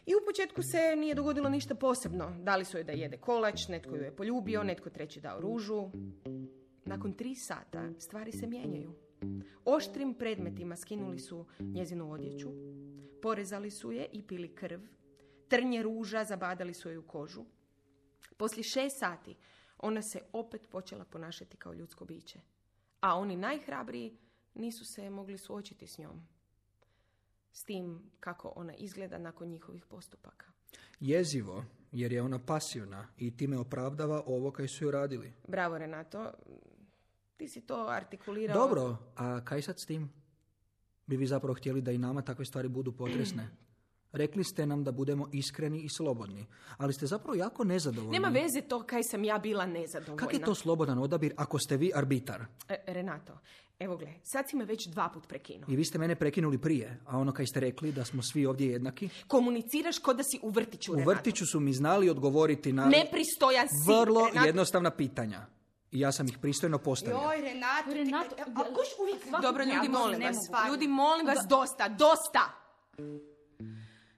I 0.05 0.15
u 0.15 0.25
početku 0.25 0.61
se 0.61 0.95
nije 0.95 1.15
dogodilo 1.15 1.49
ništa 1.49 1.75
posebno. 1.75 2.35
Dali 2.39 2.65
su 2.65 2.77
joj 2.77 2.83
da 2.83 2.91
jede 2.91 3.17
kolač, 3.17 3.67
netko 3.69 3.95
ju 3.95 4.01
je 4.01 4.15
poljubio, 4.15 4.63
netko 4.63 4.89
treći 4.89 5.21
dao 5.21 5.41
ružu. 5.41 5.89
Nakon 6.85 7.13
tri 7.13 7.35
sata 7.35 7.89
stvari 7.99 8.31
se 8.31 8.47
mijenjaju. 8.47 8.93
Oštrim 9.65 10.13
predmetima 10.13 10.75
skinuli 10.75 11.19
su 11.19 11.45
njezinu 11.59 12.11
odjeću, 12.11 12.49
porezali 13.21 13.71
su 13.71 13.91
je 13.91 14.07
i 14.11 14.27
pili 14.27 14.55
krv, 14.55 14.79
trnje 15.47 15.83
ruža 15.83 16.23
zabadali 16.23 16.73
su 16.73 16.89
joj 16.89 16.97
u 16.97 17.07
kožu. 17.07 17.45
Poslije 18.37 18.63
šest 18.63 18.99
sati 18.99 19.35
ona 19.77 20.01
se 20.01 20.19
opet 20.33 20.67
počela 20.69 21.05
ponašati 21.05 21.57
kao 21.57 21.73
ljudsko 21.73 22.05
biće. 22.05 22.39
A 22.99 23.15
oni 23.19 23.35
najhrabriji 23.35 24.17
nisu 24.53 24.85
se 24.85 25.09
mogli 25.09 25.37
suočiti 25.37 25.87
s 25.87 25.97
njom 25.97 26.27
s 27.53 27.63
tim 27.63 28.11
kako 28.19 28.53
ona 28.55 28.73
izgleda 28.73 29.17
nakon 29.17 29.47
njihovih 29.47 29.85
postupaka. 29.85 30.45
Jezivo, 30.99 31.65
jer 31.91 32.11
je 32.11 32.21
ona 32.21 32.39
pasivna 32.39 33.07
i 33.17 33.37
time 33.37 33.57
opravdava 33.57 34.23
ovo 34.25 34.51
kaj 34.51 34.67
su 34.67 34.83
joj 34.83 34.91
radili. 34.91 35.33
Bravo, 35.47 35.77
Renato. 35.77 36.31
Ti 37.37 37.47
si 37.47 37.61
to 37.61 37.87
artikulirao... 37.89 38.53
Dobro, 38.53 38.97
a 39.15 39.45
kaj 39.45 39.61
sad 39.61 39.79
s 39.79 39.85
tim? 39.85 40.09
Bi 41.05 41.17
vi 41.17 41.25
zapravo 41.27 41.53
htjeli 41.53 41.81
da 41.81 41.91
i 41.91 41.97
nama 41.97 42.21
takve 42.21 42.45
stvari 42.45 42.67
budu 42.67 42.91
potresne? 42.91 43.49
Rekli 44.13 44.43
ste 44.43 44.65
nam 44.65 44.83
da 44.83 44.91
budemo 44.91 45.29
iskreni 45.31 45.81
i 45.81 45.89
slobodni, 45.89 46.47
ali 46.77 46.93
ste 46.93 47.05
zapravo 47.05 47.35
jako 47.35 47.63
nezadovoljni. 47.63 48.11
Nema 48.11 48.27
veze 48.27 48.61
to 48.61 48.83
kaj 48.83 49.03
sam 49.03 49.23
ja 49.23 49.37
bila 49.37 49.65
nezadovoljna. 49.65 50.17
Kak 50.17 50.33
je 50.33 50.39
to 50.39 50.55
slobodan 50.55 50.99
odabir 50.99 51.33
ako 51.37 51.59
ste 51.59 51.77
vi 51.77 51.91
arbitar? 51.95 52.45
E, 52.69 52.83
Renato, 52.87 53.39
evo 53.79 53.97
gle, 53.97 54.13
sad 54.23 54.49
si 54.49 54.55
me 54.55 54.65
već 54.65 54.87
dva 54.87 55.09
put 55.13 55.27
prekinuo. 55.27 55.65
I 55.71 55.75
vi 55.75 55.85
ste 55.85 55.97
mene 55.97 56.15
prekinuli 56.15 56.57
prije, 56.57 56.99
a 57.05 57.17
ono 57.17 57.31
kaj 57.31 57.45
ste 57.45 57.59
rekli 57.59 57.91
da 57.91 58.05
smo 58.05 58.21
svi 58.23 58.45
ovdje 58.45 58.67
jednaki? 58.71 59.09
Komuniciraš 59.27 59.99
ko 59.99 60.13
da 60.13 60.23
si 60.23 60.39
u 60.41 60.49
vrtiću, 60.49 60.93
U 60.93 61.03
vrtiću 61.05 61.45
su 61.45 61.59
mi 61.59 61.73
znali 61.73 62.09
odgovoriti 62.09 62.73
na... 62.73 62.85
Nepristojan 62.85 63.67
si, 63.67 63.91
Vrlo 63.91 64.29
jednostavna 64.45 64.91
pitanja. 64.91 65.45
I 65.91 65.99
ja 65.99 66.11
sam 66.11 66.27
ih 66.27 66.37
pristojno 66.41 66.77
postavio. 66.77 67.17
Joj, 67.17 67.41
Renato, 67.41 67.93
Renato, 67.93 68.35
a, 68.55 68.63
uvijek... 69.01 69.41
Dobro, 69.41 69.63
ljudi, 69.63 69.75
Ja 69.75 69.91
molim 69.91 70.21
vas, 70.21 70.37
ljudi, 70.69 70.87
molim 70.87 71.27
vas, 71.27 71.39
dosta, 71.49 71.89
dosta! 71.89 72.41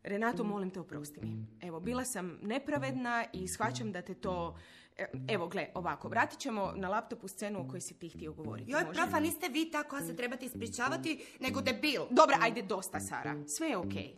Renato, 0.03 0.43
molim 0.43 0.69
te, 0.69 0.79
oprosti 0.79 1.19
mi. 1.22 1.45
Evo, 1.62 1.79
bila 1.79 2.05
sam 2.05 2.39
nepravedna 2.41 3.25
i 3.33 3.48
shvaćam 3.48 3.91
da 3.91 4.01
te 4.01 4.13
to... 4.13 4.57
e, 4.98 5.05
Evo, 5.27 5.48
gle, 5.48 5.67
ovako, 5.74 6.07
vratit 6.07 6.39
ćemo 6.39 6.74
na 6.75 6.89
laptopu 6.89 7.27
scenu 7.27 7.60
o 7.62 7.67
kojoj 7.67 7.81
si 7.81 7.93
ti 7.93 8.10
htio 8.10 8.33
govoriti. 8.33 8.72
Joj, 8.72 8.83
može? 8.83 9.01
profa, 9.01 9.19
niste 9.19 9.50
vi 9.50 9.72
ta 9.72 9.83
koja 9.83 10.01
se 10.01 10.15
trebate 10.15 10.45
ispričavati, 10.45 11.25
nego 11.39 11.62
debil. 11.62 12.01
Dobro, 12.10 12.36
ajde, 12.41 12.62
dosta, 12.62 13.00
Sara. 13.00 13.36
Sve 13.48 13.67
je 13.67 13.77
okej. 13.77 14.15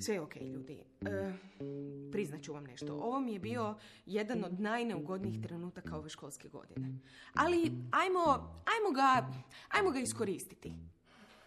Sve 0.00 0.14
je 0.14 0.20
okej, 0.20 0.48
ljudi. 0.48 0.78
E, 1.00 1.32
priznat 2.12 2.42
ću 2.42 2.52
vam 2.52 2.64
nešto. 2.64 2.94
Ovo 2.94 3.20
mi 3.20 3.32
je 3.32 3.38
bio 3.38 3.74
jedan 4.06 4.44
od 4.44 4.60
najneugodnijih 4.60 5.42
trenutaka 5.42 5.96
ove 5.96 6.08
školske 6.08 6.48
godine. 6.48 6.98
Ali 7.34 7.72
ajmo, 7.92 8.22
ajmo, 8.74 8.90
ga, 8.94 9.28
ajmo 9.68 9.90
ga 9.90 9.98
iskoristiti. 9.98 10.72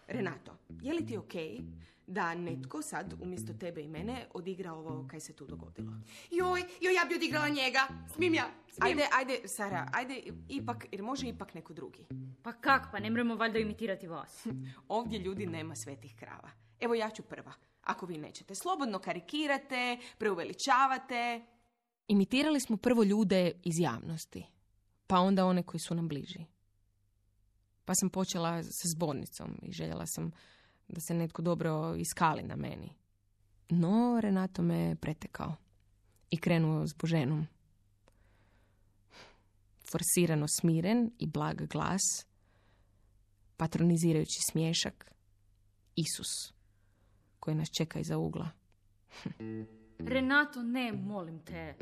Renato, 0.08 0.56
je 0.82 0.94
li 0.94 1.06
ti 1.06 1.16
okej 1.16 1.60
da 2.06 2.34
netko 2.34 2.82
sad 2.82 3.14
umjesto 3.20 3.52
tebe 3.52 3.82
i 3.82 3.88
mene 3.88 4.26
odigra 4.34 4.72
ovo 4.72 5.06
kaj 5.10 5.20
se 5.20 5.32
tu 5.32 5.46
dogodilo? 5.46 5.92
Joj, 6.30 6.60
joj, 6.80 6.94
ja 6.94 7.04
bi 7.08 7.14
odigrala 7.14 7.48
njega. 7.48 7.88
Smijem 8.14 8.34
ja? 8.34 8.50
Smijem. 8.68 8.98
Ajde, 8.98 9.08
ajde, 9.12 9.48
Sara, 9.48 9.88
ajde, 9.92 10.22
ipak, 10.48 10.86
jer 10.92 11.02
može 11.02 11.28
ipak 11.28 11.54
neko 11.54 11.72
drugi. 11.72 12.06
Pa 12.42 12.52
kak, 12.52 12.88
pa 12.92 13.00
ne 13.00 13.10
moramo 13.10 13.36
valjda 13.36 13.58
imitirati 13.58 14.08
vas. 14.08 14.46
Ovdje 14.88 15.18
ljudi 15.18 15.46
nema 15.46 15.76
svetih 15.76 16.16
krava. 16.16 16.50
Evo 16.80 16.94
ja 16.94 17.10
ću 17.10 17.22
prva. 17.22 17.52
Ako 17.82 18.06
vi 18.06 18.18
nećete, 18.18 18.54
slobodno 18.54 18.98
karikirate, 18.98 19.98
preuveličavate. 20.18 21.42
Imitirali 22.08 22.60
smo 22.60 22.76
prvo 22.76 23.02
ljude 23.02 23.52
iz 23.64 23.78
javnosti, 23.78 24.46
pa 25.06 25.18
onda 25.18 25.46
one 25.46 25.62
koji 25.62 25.80
su 25.80 25.94
nam 25.94 26.08
bliži. 26.08 26.44
Pa 27.88 27.94
sam 27.94 28.10
počela 28.10 28.62
sa 28.62 28.88
zbornicom 28.96 29.58
i 29.62 29.72
željela 29.72 30.06
sam 30.06 30.30
da 30.88 31.00
se 31.00 31.14
netko 31.14 31.42
dobro 31.42 31.94
iskali 31.96 32.42
na 32.42 32.56
meni. 32.56 32.92
No, 33.68 34.20
Renato 34.22 34.62
me 34.62 34.96
pretekao 35.00 35.54
i 36.30 36.36
krenuo 36.36 36.86
s 36.86 36.94
Boženom. 36.94 37.46
Forsirano 39.90 40.46
smiren 40.60 41.10
i 41.18 41.26
blag 41.26 41.66
glas, 41.66 42.00
patronizirajući 43.56 44.38
smješak, 44.50 45.12
Isus, 45.96 46.52
koji 47.40 47.56
nas 47.56 47.68
čeka 47.78 48.00
iza 48.00 48.18
ugla. 48.18 48.50
Renato, 49.98 50.62
ne, 50.62 50.92
molim 50.92 51.40
te. 51.40 51.74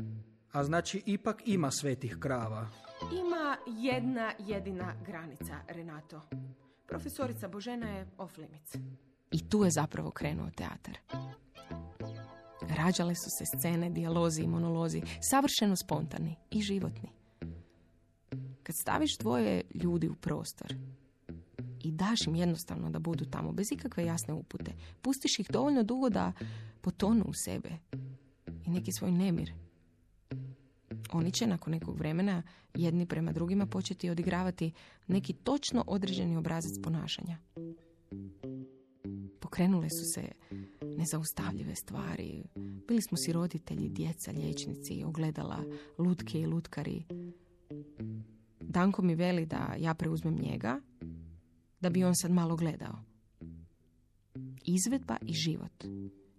A 0.56 0.64
znači 0.64 1.02
ipak 1.06 1.42
ima 1.46 1.70
svetih 1.70 2.16
krava. 2.20 2.68
Ima 3.12 3.56
jedna 3.66 4.32
jedina 4.38 4.94
granica, 5.06 5.60
Renato. 5.68 6.20
Profesorica 6.86 7.48
Božena 7.48 7.90
je 7.90 8.06
off 8.18 8.36
limits. 8.38 8.74
I 9.30 9.48
tu 9.48 9.64
je 9.64 9.70
zapravo 9.70 10.10
krenuo 10.10 10.50
teatar. 10.50 10.98
Rađale 12.76 13.14
su 13.14 13.30
se 13.38 13.44
scene, 13.58 13.90
dijalozi 13.90 14.42
i 14.42 14.48
monolozi, 14.48 15.02
savršeno 15.30 15.76
spontani 15.76 16.36
i 16.50 16.62
životni. 16.62 17.08
Kad 18.62 18.76
staviš 18.80 19.18
dvoje 19.18 19.62
ljudi 19.74 20.08
u 20.08 20.14
prostor 20.14 20.74
i 21.84 21.92
daš 21.92 22.26
im 22.26 22.34
jednostavno 22.34 22.90
da 22.90 22.98
budu 22.98 23.24
tamo, 23.24 23.52
bez 23.52 23.66
ikakve 23.72 24.04
jasne 24.04 24.34
upute, 24.34 24.72
pustiš 25.02 25.38
ih 25.38 25.46
dovoljno 25.50 25.82
dugo 25.82 26.08
da 26.08 26.32
potonu 26.80 27.24
u 27.28 27.32
sebe 27.44 27.70
i 28.66 28.70
neki 28.70 28.92
svoj 28.92 29.12
nemir. 29.12 29.65
Oni 31.12 31.32
će 31.32 31.46
nakon 31.46 31.72
nekog 31.72 31.98
vremena 31.98 32.42
jedni 32.74 33.06
prema 33.06 33.32
drugima 33.32 33.66
početi 33.66 34.10
odigravati 34.10 34.72
neki 35.06 35.32
točno 35.32 35.84
određeni 35.86 36.36
obrazac 36.36 36.72
ponašanja. 36.82 37.38
Pokrenule 39.40 39.90
su 39.90 40.04
se 40.14 40.32
nezaustavljive 40.82 41.74
stvari. 41.74 42.44
Bili 42.88 43.02
smo 43.02 43.16
si 43.16 43.32
roditelji, 43.32 43.88
djeca, 43.88 44.30
liječnici, 44.30 45.04
ogledala, 45.04 45.64
lutke 45.98 46.40
i 46.40 46.46
lutkari. 46.46 47.04
Danko 48.60 49.02
mi 49.02 49.14
veli 49.14 49.46
da 49.46 49.74
ja 49.78 49.94
preuzmem 49.94 50.34
njega, 50.34 50.80
da 51.80 51.90
bi 51.90 52.04
on 52.04 52.16
sad 52.16 52.30
malo 52.30 52.56
gledao. 52.56 52.98
Izvedba 54.64 55.16
i 55.22 55.32
život. 55.32 55.84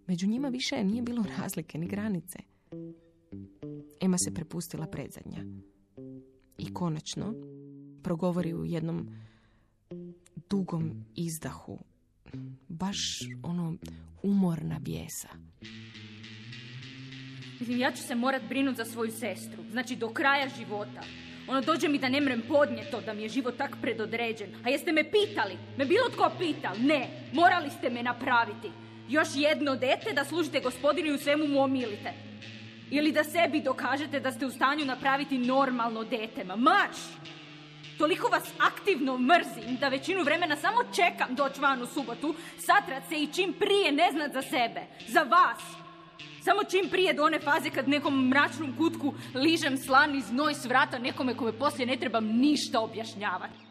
Među 0.08 0.28
njima 0.28 0.50
više 0.50 0.84
nije 0.84 1.02
bilo 1.02 1.24
razlike 1.38 1.78
ni 1.78 1.88
granice. 1.88 2.40
Ema 4.02 4.18
se 4.18 4.34
prepustila 4.34 4.88
predzadnja. 4.88 5.44
I 6.58 6.74
konačno 6.74 7.34
progovori 8.04 8.54
u 8.54 8.66
jednom 8.66 9.08
dugom 10.50 11.06
izdahu. 11.16 11.80
Baš 12.68 13.20
ono 13.44 13.78
umorna 14.24 14.80
bijesa. 14.80 15.28
Mislim, 17.60 17.80
ja 17.80 17.92
ću 17.92 18.04
se 18.04 18.16
morat 18.16 18.42
brinut 18.50 18.76
za 18.76 18.86
svoju 18.86 19.12
sestru. 19.12 19.64
Znači, 19.72 19.96
do 19.96 20.10
kraja 20.10 20.50
života. 20.58 21.02
Ono, 21.48 21.62
dođe 21.62 21.88
mi 21.88 22.00
da 22.00 22.10
ne 22.10 22.22
mrem 22.22 22.44
podnijet 22.48 22.92
to, 22.92 23.02
da 23.02 23.14
mi 23.14 23.22
je 23.22 23.30
život 23.30 23.58
tak 23.58 23.78
predodređen. 23.82 24.50
A 24.64 24.70
jeste 24.70 24.92
me 24.92 25.12
pitali? 25.12 25.58
Me 25.78 25.86
bilo 25.86 26.10
tko 26.10 26.32
pital? 26.40 26.76
Ne, 26.80 27.30
morali 27.34 27.70
ste 27.70 27.90
me 27.90 28.04
napraviti. 28.04 28.72
Još 29.10 29.28
jedno 29.36 29.76
dete 29.76 30.14
da 30.16 30.26
služite 30.26 30.60
gospodinu 30.60 31.08
i 31.08 31.16
u 31.16 31.18
svemu 31.18 31.48
mu 31.48 31.60
omilite. 31.60 32.14
Ili 32.92 33.12
da 33.12 33.24
sebi 33.24 33.62
dokažete 33.62 34.20
da 34.20 34.32
ste 34.32 34.46
u 34.46 34.52
stanju 34.52 34.86
napraviti 34.86 35.38
normalno 35.38 36.04
dete. 36.04 36.44
Ma 36.44 36.56
marš! 36.56 36.98
Toliko 37.98 38.28
vas 38.28 38.44
aktivno 38.60 39.18
mrzim 39.18 39.76
da 39.80 39.88
većinu 39.88 40.24
vremena 40.24 40.56
samo 40.56 40.78
čekam 40.96 41.36
doći 41.36 41.62
van 41.62 41.82
u 41.82 41.86
subotu, 41.86 42.36
satrat 42.60 43.04
se 43.10 43.16
i 43.16 43.28
čim 43.34 43.54
prije 43.54 43.92
ne 43.92 44.12
znat 44.12 44.34
za 44.34 44.42
sebe. 44.42 44.82
Za 45.08 45.22
vas! 45.22 45.64
Samo 46.42 46.64
čim 46.64 46.90
prije 46.90 47.14
do 47.14 47.24
one 47.24 47.40
faze 47.40 47.70
kad 47.70 47.88
nekom 47.88 48.28
mračnom 48.28 48.78
kutku 48.78 49.14
ližem 49.36 49.78
slani 49.78 50.22
znoj 50.22 50.54
s 50.54 50.66
vrata 50.66 51.00
nekome 51.00 51.36
kome 51.36 51.52
poslije 51.52 51.86
ne 51.86 51.98
trebam 51.98 52.26
ništa 52.26 52.80
objašnjavati. 52.80 53.67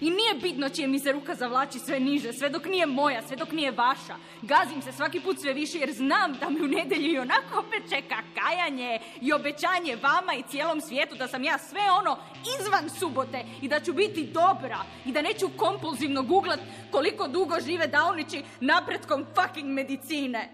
I 0.00 0.10
nije 0.10 0.34
bitno 0.42 0.68
čije 0.68 0.88
mi 0.88 0.98
se 0.98 1.12
ruka 1.12 1.34
zavlači 1.34 1.78
sve 1.78 2.00
niže, 2.00 2.32
sve 2.32 2.48
dok 2.48 2.66
nije 2.66 2.86
moja, 2.86 3.22
sve 3.26 3.36
dok 3.36 3.52
nije 3.52 3.70
vaša. 3.70 4.16
Gazim 4.42 4.82
se 4.82 4.92
svaki 4.92 5.20
put 5.20 5.40
sve 5.40 5.52
više 5.52 5.78
jer 5.78 5.92
znam 5.92 6.32
da 6.40 6.50
me 6.50 6.62
u 6.62 6.66
nedjelju 6.66 7.12
i 7.12 7.18
onako 7.18 7.58
opet 7.58 7.82
čeka 7.90 8.16
kajanje 8.34 8.98
i 9.20 9.32
obećanje 9.32 9.96
vama 10.02 10.34
i 10.34 10.42
cijelom 10.50 10.80
svijetu 10.80 11.14
da 11.14 11.28
sam 11.28 11.44
ja 11.44 11.58
sve 11.58 11.80
ono 12.00 12.18
izvan 12.60 12.90
subote 12.98 13.44
i 13.62 13.68
da 13.68 13.80
ću 13.80 13.92
biti 13.92 14.24
dobra 14.24 14.78
i 15.04 15.12
da 15.12 15.22
neću 15.22 15.48
kompulzivno 15.56 16.22
googlat 16.22 16.60
koliko 16.90 17.28
dugo 17.28 17.54
žive 17.66 17.86
daunići 17.86 18.42
napretkom 18.60 19.26
fucking 19.34 19.68
medicine. 19.68 20.48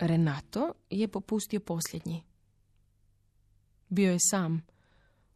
Renato 0.00 0.72
je 0.90 1.08
popustio 1.08 1.60
posljednji. 1.60 2.29
Bio 3.90 4.12
je 4.12 4.18
sam. 4.20 4.62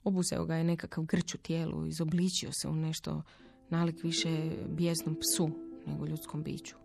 Obuzeo 0.04 0.44
ga 0.44 0.54
je 0.54 0.64
nekakav 0.64 1.04
grč 1.04 1.34
u 1.34 1.38
tijelu, 1.38 1.86
izobličio 1.86 2.52
se 2.52 2.68
u 2.68 2.74
nešto 2.74 3.22
nalik 3.70 4.02
više 4.02 4.50
bijesnom 4.68 5.16
psu 5.20 5.50
nego 5.86 6.06
ljudskom 6.06 6.42
biću. 6.42 6.76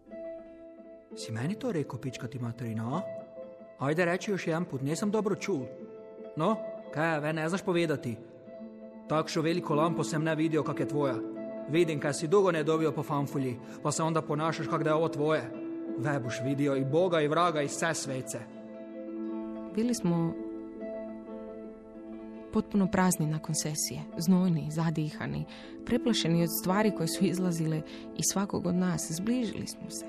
Si 1.16 1.32
meni 1.32 1.60
to 1.60 1.72
rekao, 1.72 2.00
pička 2.00 2.28
ti 2.28 2.40
materina? 2.40 3.02
Ajde 3.80 4.06
reći 4.06 4.32
još 4.32 4.48
jedan 4.48 4.66
put, 4.66 4.82
nisam 4.82 5.12
dobro 5.12 5.36
čul. 5.36 5.62
No, 6.38 6.58
kaj, 6.94 7.20
ve 7.20 7.34
ne 7.34 7.50
znaš 7.50 7.62
povedati. 7.62 8.18
Takšo 9.10 9.42
veliko 9.42 9.76
lampo 9.76 10.04
sem 10.04 10.24
ne 10.24 10.36
vidio, 10.36 10.64
kak 10.64 10.80
je 10.80 10.88
tvoja. 10.88 11.16
Vidim, 11.70 12.00
kaj 12.00 12.14
si 12.14 12.28
dugo 12.28 12.52
ne 12.52 12.64
dobio 12.64 12.92
po 12.92 13.04
fanfulji, 13.04 13.60
pa 13.84 13.92
se 13.92 14.04
onda 14.04 14.22
ponašaš, 14.22 14.68
kak 14.68 14.84
da 14.84 14.90
je 14.90 14.96
ovo 14.96 15.10
tvoje. 15.10 15.52
Ve 15.98 16.20
boš 16.20 16.42
vidio 16.44 16.76
i 16.76 16.86
Boga 16.86 17.22
i 17.22 17.28
vraga 17.28 17.62
i 17.62 17.68
sve 17.68 17.96
svece. 17.96 18.40
Bili 19.76 19.94
smo 19.94 20.34
potpuno 22.54 22.88
prazni 22.92 23.26
nakon 23.26 23.56
sesije, 23.56 24.02
znojni, 24.18 24.68
zadihani, 24.72 25.46
preplašeni 25.86 26.44
od 26.44 26.50
stvari 26.62 26.92
koje 26.98 27.08
su 27.08 27.26
izlazile 27.26 27.82
iz 28.18 28.26
svakog 28.32 28.66
od 28.66 28.76
nas, 28.76 29.12
zbližili 29.12 29.68
smo 29.68 29.90
se. 29.90 30.06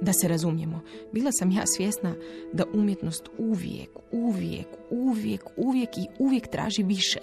Da 0.00 0.12
se 0.12 0.28
razumijemo, 0.28 0.80
bila 1.12 1.32
sam 1.32 1.50
ja 1.50 1.62
svjesna 1.66 2.14
da 2.52 2.64
umjetnost 2.74 3.28
uvijek, 3.38 3.90
uvijek, 4.12 4.68
uvijek, 4.90 5.42
uvijek 5.56 5.98
i 5.98 6.06
uvijek 6.18 6.48
traži 6.48 6.82
više 6.82 7.20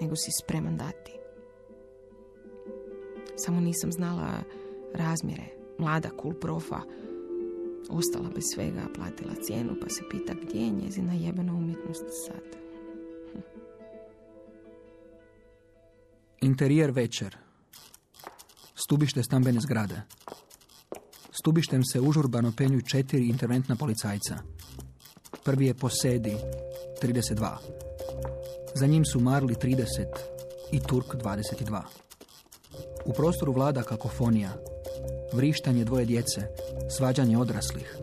nego 0.00 0.16
si 0.16 0.30
spreman 0.42 0.76
dati. 0.76 1.12
Samo 3.36 3.60
nisam 3.60 3.92
znala 3.92 4.28
razmjere. 4.94 5.44
Mlada 5.78 6.08
cool 6.22 6.34
profa 6.34 6.80
ostala 7.90 8.28
bez 8.34 8.44
svega, 8.54 8.88
platila 8.94 9.34
cijenu, 9.42 9.76
pa 9.80 9.88
se 9.88 10.02
pita 10.10 10.34
gdje 10.42 10.60
je 10.60 10.70
njezina 10.70 11.12
jebena 11.12 11.54
umjetnost 11.54 12.04
sad. 12.26 12.58
Interijer 16.40 16.90
večer. 16.90 17.36
Stubište 18.74 19.22
stambene 19.22 19.60
zgrade. 19.60 20.02
Stubištem 21.30 21.84
se 21.84 22.00
užurbano 22.00 22.52
penju 22.56 22.80
četiri 22.80 23.28
interventna 23.28 23.76
policajca. 23.76 24.38
Prvi 25.44 25.66
je 25.66 25.74
Posedi, 25.74 26.36
32. 27.02 27.56
Za 28.74 28.86
njim 28.86 29.04
su 29.04 29.20
Marli 29.20 29.54
30 29.54 29.84
i 30.72 30.80
Turk 30.80 31.14
22. 31.14 31.82
U 33.04 33.12
prostoru 33.12 33.52
vlada 33.52 33.82
kakofonija, 33.82 34.50
vrištanje 35.32 35.84
dvoje 35.84 36.04
djece, 36.04 36.40
svađanje 36.90 37.38
odraslih. 37.38 37.96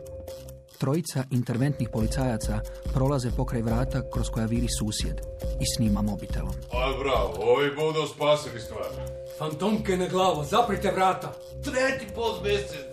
Trojica 0.77 1.23
interventnih 1.31 1.89
policajaca 1.89 2.59
prolaze 2.93 3.31
pokraj 3.31 3.61
vrata 3.61 4.01
kroz 4.13 4.29
koja 4.29 4.45
viri 4.45 4.67
susjed 4.79 5.21
i 5.59 5.65
snima 5.75 6.01
mobitelom. 6.01 6.53
A 6.71 6.99
bravo, 6.99 7.53
ovi 7.53 7.69
budu 7.75 8.07
spasili 8.15 8.61
stvar. 8.61 8.89
Fantomke 9.37 9.97
na 9.97 10.07
glavu, 10.07 10.43
zaprite 10.43 10.91
vrata. 10.91 11.33
Treti 11.63 12.13
post 12.15 12.43
mjesec, 12.43 12.85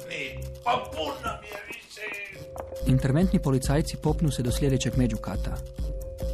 pa 0.65 0.91
pun 0.93 1.15
nam 1.25 1.39
je 1.45 1.59
više. 1.67 2.07
Interventni 2.87 3.43
policajci 3.43 3.97
popnu 3.97 4.31
se 4.31 4.43
do 4.43 4.51
sljedećeg 4.53 4.97
međukata. 4.97 5.57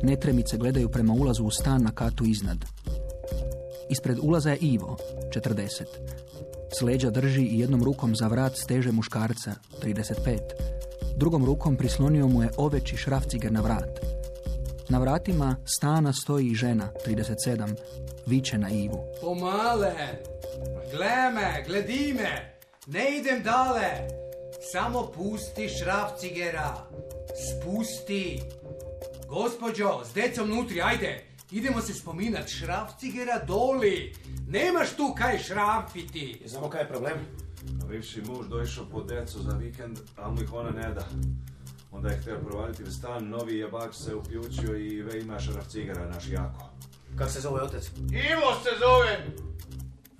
Netremice 0.02 0.56
gledaju 0.56 0.88
prema 0.88 1.12
ulazu 1.12 1.44
u 1.44 1.50
stan 1.50 1.82
na 1.82 1.94
katu 1.94 2.24
iznad. 2.24 2.58
Ispred 3.90 4.18
ulaza 4.22 4.50
je 4.50 4.58
Ivo, 4.60 4.96
40. 5.30 5.84
S 6.78 6.82
leđa 6.82 7.10
drži 7.10 7.42
i 7.42 7.60
jednom 7.60 7.84
rukom 7.84 8.16
za 8.16 8.28
vrat 8.28 8.56
steže 8.56 8.92
muškarca, 8.92 9.54
35. 9.82 10.38
Drugom 11.16 11.44
rukom 11.44 11.76
prislonio 11.76 12.26
mu 12.26 12.42
je 12.42 12.50
oveći 12.56 12.96
šrafciger 12.96 13.52
na 13.52 13.60
vrat. 13.60 14.00
Na 14.88 14.98
vratima 14.98 15.56
stana 15.78 16.12
stoji 16.12 16.54
žena, 16.54 16.92
37, 17.06 17.74
viče 18.26 18.58
na 18.58 18.70
Ivu. 18.70 19.04
Pomale, 19.20 19.92
gle 20.92 21.32
me, 21.34 21.64
gledi 21.66 22.12
me, 22.12 22.58
ne 22.86 23.18
idem 23.18 23.42
dale. 23.42 24.08
Samo 24.72 25.12
pusti 25.14 25.68
šrafcigera, 25.68 26.74
spusti. 27.48 28.40
Gospođo, 29.28 30.04
s 30.10 30.14
decom 30.14 30.48
nutri, 30.48 30.82
ajde, 30.82 31.24
idemo 31.50 31.80
se 31.80 31.94
spominat 31.94 32.48
šrafcigera 32.48 33.44
doli. 33.46 34.14
Nemaš 34.48 34.96
tu 34.96 35.14
kaj 35.16 35.38
šrafiti. 35.38 36.42
Znamo 36.46 36.70
kaj 36.70 36.80
je 36.80 36.88
problem? 36.88 37.18
Bivši 37.88 38.22
muž 38.22 38.46
došao 38.48 38.84
po 38.84 39.02
decu 39.02 39.42
za 39.42 39.56
vikend, 39.56 39.98
ali 40.16 40.34
mu 40.34 40.42
ih 40.42 40.52
ona 40.52 40.70
ne 40.70 40.94
da. 40.94 41.08
Onda 41.90 42.08
je 42.08 42.18
htio 42.20 42.38
provaliti 42.38 42.82
u 42.82 42.90
stan, 42.90 43.28
novi 43.28 43.58
jebak 43.58 43.94
se 43.94 44.14
uključio 44.14 44.76
i 44.76 45.02
ve 45.02 45.20
ima 45.20 45.40
šaraf 45.40 45.68
cigara 45.68 46.08
naš 46.08 46.28
jako. 46.28 46.70
Kako 47.16 47.30
se 47.30 47.40
zove 47.40 47.62
otec? 47.62 47.90
Ivo 47.98 48.54
se 48.62 48.70
zovem! 48.80 49.48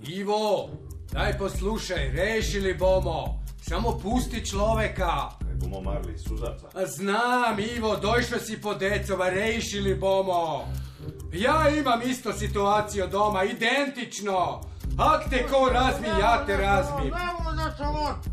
Ivo, 0.09 0.71
daj 1.13 1.39
poslušaj, 1.39 2.11
rešili 2.13 2.75
bomo. 2.75 3.43
Samo 3.61 3.99
pusti 4.03 4.47
človeka. 4.47 5.31
Kaj 5.41 5.55
bomo 5.55 5.81
marli, 5.81 6.19
suzavca? 6.19 6.67
A 6.75 6.87
znam, 6.87 7.59
Ivo, 7.77 7.97
došao 7.97 8.39
si 8.39 8.61
po 8.61 8.75
decova, 8.75 9.31
rešili 9.31 9.95
bomo. 9.95 10.69
Ja 11.33 11.69
imam 11.79 12.01
isto 12.11 12.33
situaciju 12.33 13.05
doma, 13.13 13.45
identično. 13.45 14.61
Ak 14.97 15.31
te 15.31 15.47
ko 15.47 15.71
razmi, 15.73 16.09
ja 16.21 16.45
te 16.47 16.57
razmi. 16.57 17.13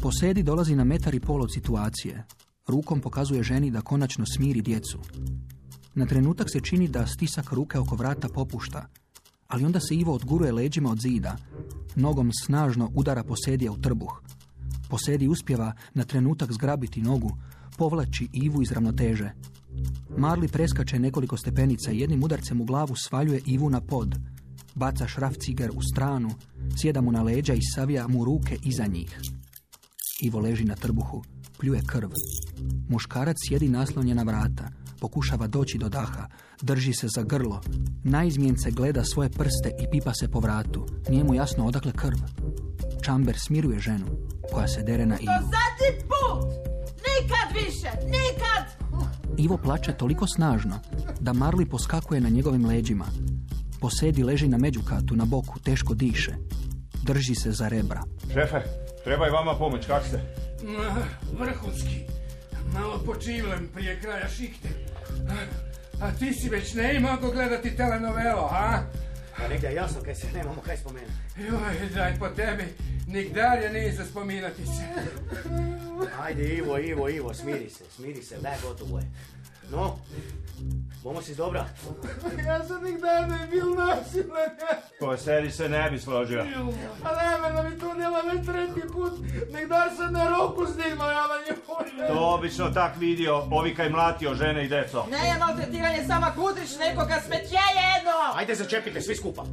Posedi 0.02 0.44
dolazi 0.44 0.76
na 0.76 0.84
metar 0.84 1.16
i 1.16 1.20
pol 1.20 1.42
od 1.42 1.54
situacije. 1.54 2.24
Rukom 2.68 3.02
pokazuje 3.02 3.44
ženi 3.44 3.72
da 3.72 3.82
konačno 3.82 4.26
smiri 4.26 4.62
djecu. 4.62 5.00
Na 5.96 6.06
trenutak 6.06 6.48
se 6.52 6.60
čini 6.60 6.88
da 6.88 7.08
stisak 7.08 7.52
ruke 7.52 7.80
oko 7.80 7.96
vrata 7.96 8.30
popušta, 8.30 8.88
ali 9.48 9.66
onda 9.66 9.80
se 9.80 9.96
Ivo 9.96 10.14
odguruje 10.14 10.52
leđima 10.52 10.92
od 10.92 11.00
zida. 11.00 11.36
Nogom 11.96 12.32
snažno 12.46 12.92
udara 12.96 13.24
posedija 13.24 13.72
u 13.72 13.78
trbuh. 13.78 14.22
Posedi 14.90 15.28
uspjeva 15.28 15.74
na 15.94 16.04
trenutak 16.04 16.52
zgrabiti 16.52 17.02
nogu, 17.02 17.32
povlači 17.78 18.30
Ivu 18.34 18.62
iz 18.62 18.72
ravnoteže. 18.72 19.32
Marli 20.18 20.48
preskače 20.48 21.00
nekoliko 21.00 21.38
stepenica 21.38 21.92
i 21.92 22.00
jednim 22.00 22.24
udarcem 22.24 22.62
u 22.62 22.66
glavu 22.66 22.96
svaljuje 22.96 23.42
Ivu 23.46 23.70
na 23.70 23.82
pod. 23.82 24.16
Baca 24.76 25.08
šraf 25.08 25.34
cigar 25.38 25.70
u 25.76 25.82
stranu, 25.82 26.30
sjeda 26.82 27.02
mu 27.02 27.12
na 27.12 27.24
leđa 27.24 27.54
i 27.54 27.62
savija 27.76 28.08
mu 28.08 28.26
ruke 28.26 28.58
iza 28.64 28.86
njih. 28.88 29.20
Ivo 30.22 30.40
leži 30.40 30.64
na 30.64 30.76
trbuhu, 30.76 31.24
pljuje 31.60 31.82
krv. 31.86 32.10
Muškarac 32.90 33.38
sjedi 33.48 33.70
naslonjen 33.70 34.18
na 34.18 34.24
vrata, 34.24 34.70
pokušava 35.00 35.48
doći 35.48 35.78
do 35.78 35.90
daha, 35.90 36.28
drži 36.62 36.94
se 36.94 37.08
za 37.16 37.24
grlo. 37.24 37.62
Naizmjence 38.04 38.72
gleda 38.72 39.04
svoje 39.04 39.30
prste 39.30 39.72
i 39.80 39.92
pipa 39.92 40.14
se 40.14 40.28
po 40.28 40.40
vratu. 40.40 40.86
Nije 41.10 41.24
mu 41.24 41.34
jasno 41.34 41.66
odakle 41.66 41.92
krv. 41.92 42.18
Čamber 43.02 43.36
smiruje 43.40 43.80
ženu, 43.80 44.06
koja 44.54 44.68
se 44.68 44.84
dere 44.84 45.06
na 45.06 45.16
Ivu. 45.20 45.32
Zadnji 45.42 46.08
put! 46.10 46.50
Nikad 47.08 47.48
više! 47.54 47.90
Nikad! 48.06 48.85
Ivo 49.38 49.58
plače 49.58 49.94
toliko 49.94 50.28
snažno 50.28 50.80
da 51.20 51.34
Marli 51.34 51.66
poskakuje 51.66 52.22
na 52.22 52.30
njegovim 52.30 52.66
leđima. 52.66 53.06
Posedi 53.82 54.24
leži 54.24 54.48
na 54.48 54.58
međukatu, 54.58 55.16
na 55.16 55.26
boku, 55.26 55.60
teško 55.60 55.94
diše. 55.94 56.36
Drži 57.04 57.36
se 57.36 57.52
za 57.52 57.68
rebra. 57.68 58.04
Šefe, 58.34 58.62
treba 59.04 59.28
i 59.28 59.32
vama 59.32 59.56
pomoć, 59.58 59.86
kak 59.86 60.04
ste? 60.08 60.22
Vrhunski. 61.40 62.00
Malo 62.74 63.02
počivlem 63.06 63.70
prije 63.74 64.02
kraja 64.02 64.28
šikte. 64.30 64.70
A, 65.30 65.34
a 66.06 66.12
ti 66.12 66.34
si 66.34 66.50
već 66.50 66.74
ne 66.74 67.00
mogu 67.00 67.34
gledati 67.34 67.76
telenovelo, 67.76 68.50
a? 68.52 68.80
Pa 69.48 69.54
je 69.68 69.76
jasno 69.76 70.02
kaj 70.02 70.16
se 70.16 70.28
nemamo 70.34 70.62
kaj 70.62 70.78
spomenuti. 70.78 71.14
Joj, 71.38 71.90
daj 71.96 72.20
po 72.20 72.30
tebi, 72.30 72.64
nigdalje 73.08 73.70
nije 73.70 73.94
za 73.94 74.06
spominati 74.06 74.66
se. 74.66 74.84
Ajde, 76.22 76.44
Ivo, 76.44 76.78
Ivo, 76.78 77.10
Ivo, 77.10 77.34
smiri 77.34 77.70
se, 77.70 77.84
smiri 77.96 78.24
se, 78.24 78.38
da, 78.38 78.56
gotovo 78.64 79.00
je. 79.00 79.06
No, 79.72 80.00
bomo 81.04 81.22
si 81.22 81.36
dobra. 81.36 81.66
Ja 82.48 82.64
sam 82.64 82.84
nikdaj 82.84 83.28
ne 83.28 83.48
bil 83.52 83.76
nasilen. 83.76 84.52
Po 85.00 85.18
seri 85.18 85.52
se 85.52 85.70
ne 85.70 85.90
bi 85.92 86.00
složio. 86.00 86.42
A 87.04 87.10
ne, 87.42 87.54
da 87.56 87.70
mi 87.70 87.80
to 87.80 87.94
dela 87.94 88.22
već 88.22 88.46
tretji 88.46 88.92
put. 88.94 89.14
Nikdar 89.54 89.90
se 89.98 90.12
na 90.12 90.30
roku 90.30 90.66
snimao, 90.66 91.12
ja 91.12 91.22
na 91.28 91.36
njoj. 91.46 92.08
To 92.08 92.34
obično 92.36 92.70
tak 92.70 92.98
vidio, 92.98 93.48
ovi 93.52 93.76
kaj 93.76 93.90
mlatio 93.90 94.34
žene 94.34 94.66
i 94.66 94.68
deco. 94.68 95.06
Ne 95.12 95.28
je 95.28 95.40
maltretiranje, 95.40 96.04
sama 96.08 96.32
kutriš 96.36 96.78
nekoga 96.80 97.22
smeće 97.26 97.62
jedno! 97.80 98.12
Ajde, 98.36 98.56
začepite, 98.56 99.02
svi 99.02 99.16
skupa. 99.16 99.44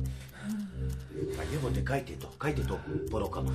Pa 1.37 1.42
jebote, 1.53 1.85
kaj 1.85 2.05
ti 2.05 2.12
je 2.12 2.18
to? 2.20 2.29
Kaj 2.38 2.55
ti 2.55 2.61
je 2.61 2.66
to 2.68 2.79
po 3.11 3.18
rokama? 3.18 3.51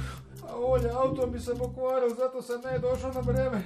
A 0.50 1.00
auto 1.04 1.28
mi 1.28 1.40
se 1.40 1.56
pokvaril, 1.56 2.16
zato 2.16 2.42
sam 2.42 2.62
ne 2.62 2.80
došao 2.80 3.12
na 3.14 3.20
vreme. 3.20 3.62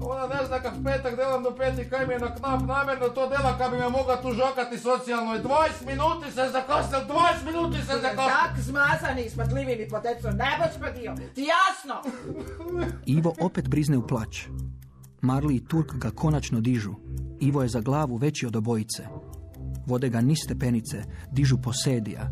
Ona 0.00 0.26
ne 0.26 0.46
zna 0.46 0.58
kak 0.60 0.74
petak 0.84 1.16
delam 1.16 1.42
do 1.42 1.50
peti, 1.50 1.90
kaj 1.90 2.06
mi 2.06 2.12
je 2.12 2.18
na 2.18 2.34
knap 2.34 2.60
namjerno 2.66 3.08
to 3.08 3.28
dela, 3.28 3.58
kad 3.58 3.70
bi 3.70 3.76
me 3.76 3.88
mogla 3.88 4.22
tužokati 4.22 4.78
socijalno. 4.78 5.32
20 5.32 5.86
minuti 5.86 6.30
se 6.30 6.48
zakosnil, 6.52 7.00
20 7.00 7.44
minuti 7.44 7.78
se 7.78 7.92
zakosnil. 7.92 8.34
Tak 8.40 8.58
zmazani, 8.58 9.30
smatljivi 9.30 9.76
mi 9.76 9.88
poteco, 9.88 10.30
ne 10.30 10.50
boš 10.58 10.80
podio, 10.80 11.14
ti 11.34 11.46
jasno! 11.54 11.94
Ivo 13.16 13.34
opet 13.40 13.68
brizne 13.68 13.98
u 13.98 14.06
plać. 14.06 14.46
Marli 15.20 15.56
i 15.56 15.64
Turk 15.64 15.94
ga 15.94 16.10
konačno 16.10 16.60
dižu. 16.60 16.94
Ivo 17.40 17.62
je 17.62 17.68
za 17.68 17.80
glavu 17.80 18.16
veći 18.16 18.46
od 18.46 18.56
obojice. 18.56 19.06
Vode 19.86 20.08
ga 20.08 20.20
niz 20.20 20.38
stepenice, 20.44 21.02
dižu 21.32 21.56
posedija, 21.62 22.30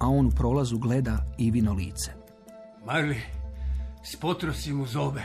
a 0.00 0.08
on 0.08 0.26
u 0.26 0.30
prolazu 0.30 0.78
gleda 0.78 1.24
Ivino 1.38 1.72
lice. 1.72 2.21
Marli, 2.84 3.20
spotro 4.02 4.52
si 4.52 4.72
mu 4.72 4.86
zobe. 4.86 5.22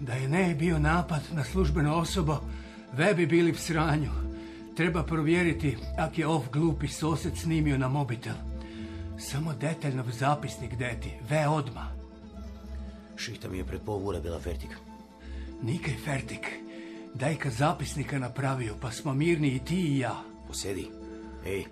Da 0.00 0.12
je 0.14 0.28
ne 0.28 0.54
bio 0.54 0.78
napad 0.78 1.22
na 1.32 1.44
službenu 1.44 1.96
osobu, 1.96 2.36
ve 2.92 3.14
bi 3.14 3.26
bili 3.26 3.52
v 3.52 3.58
sranju. 3.58 4.10
Treba 4.76 5.02
provjeriti 5.02 5.76
ak 5.98 6.18
je 6.18 6.26
ov 6.26 6.42
glupi 6.52 6.88
sosed 6.88 7.36
snimio 7.36 7.78
na 7.78 7.88
mobitel. 7.88 8.34
Samo 9.18 9.54
detaljno 9.54 10.02
v 10.02 10.12
zapisnik 10.12 10.76
deti, 10.76 11.12
ve 11.30 11.48
odma. 11.48 11.92
Šihta 13.16 13.48
mi 13.48 13.58
je 13.58 13.64
pred 13.64 13.80
pol 13.80 14.08
ure 14.08 14.20
bila 14.20 14.40
fertika. 14.40 14.76
Nikaj 15.62 15.94
fertik. 16.04 16.48
Daj 17.14 17.36
ka 17.36 17.50
zapisnika 17.50 18.18
napravio, 18.18 18.74
pa 18.80 18.90
smo 18.90 19.14
mirni 19.14 19.48
i 19.48 19.58
ti 19.58 19.80
i 19.80 19.98
ja. 19.98 20.22
Posedi. 20.48 20.88
Ej, 21.46 21.64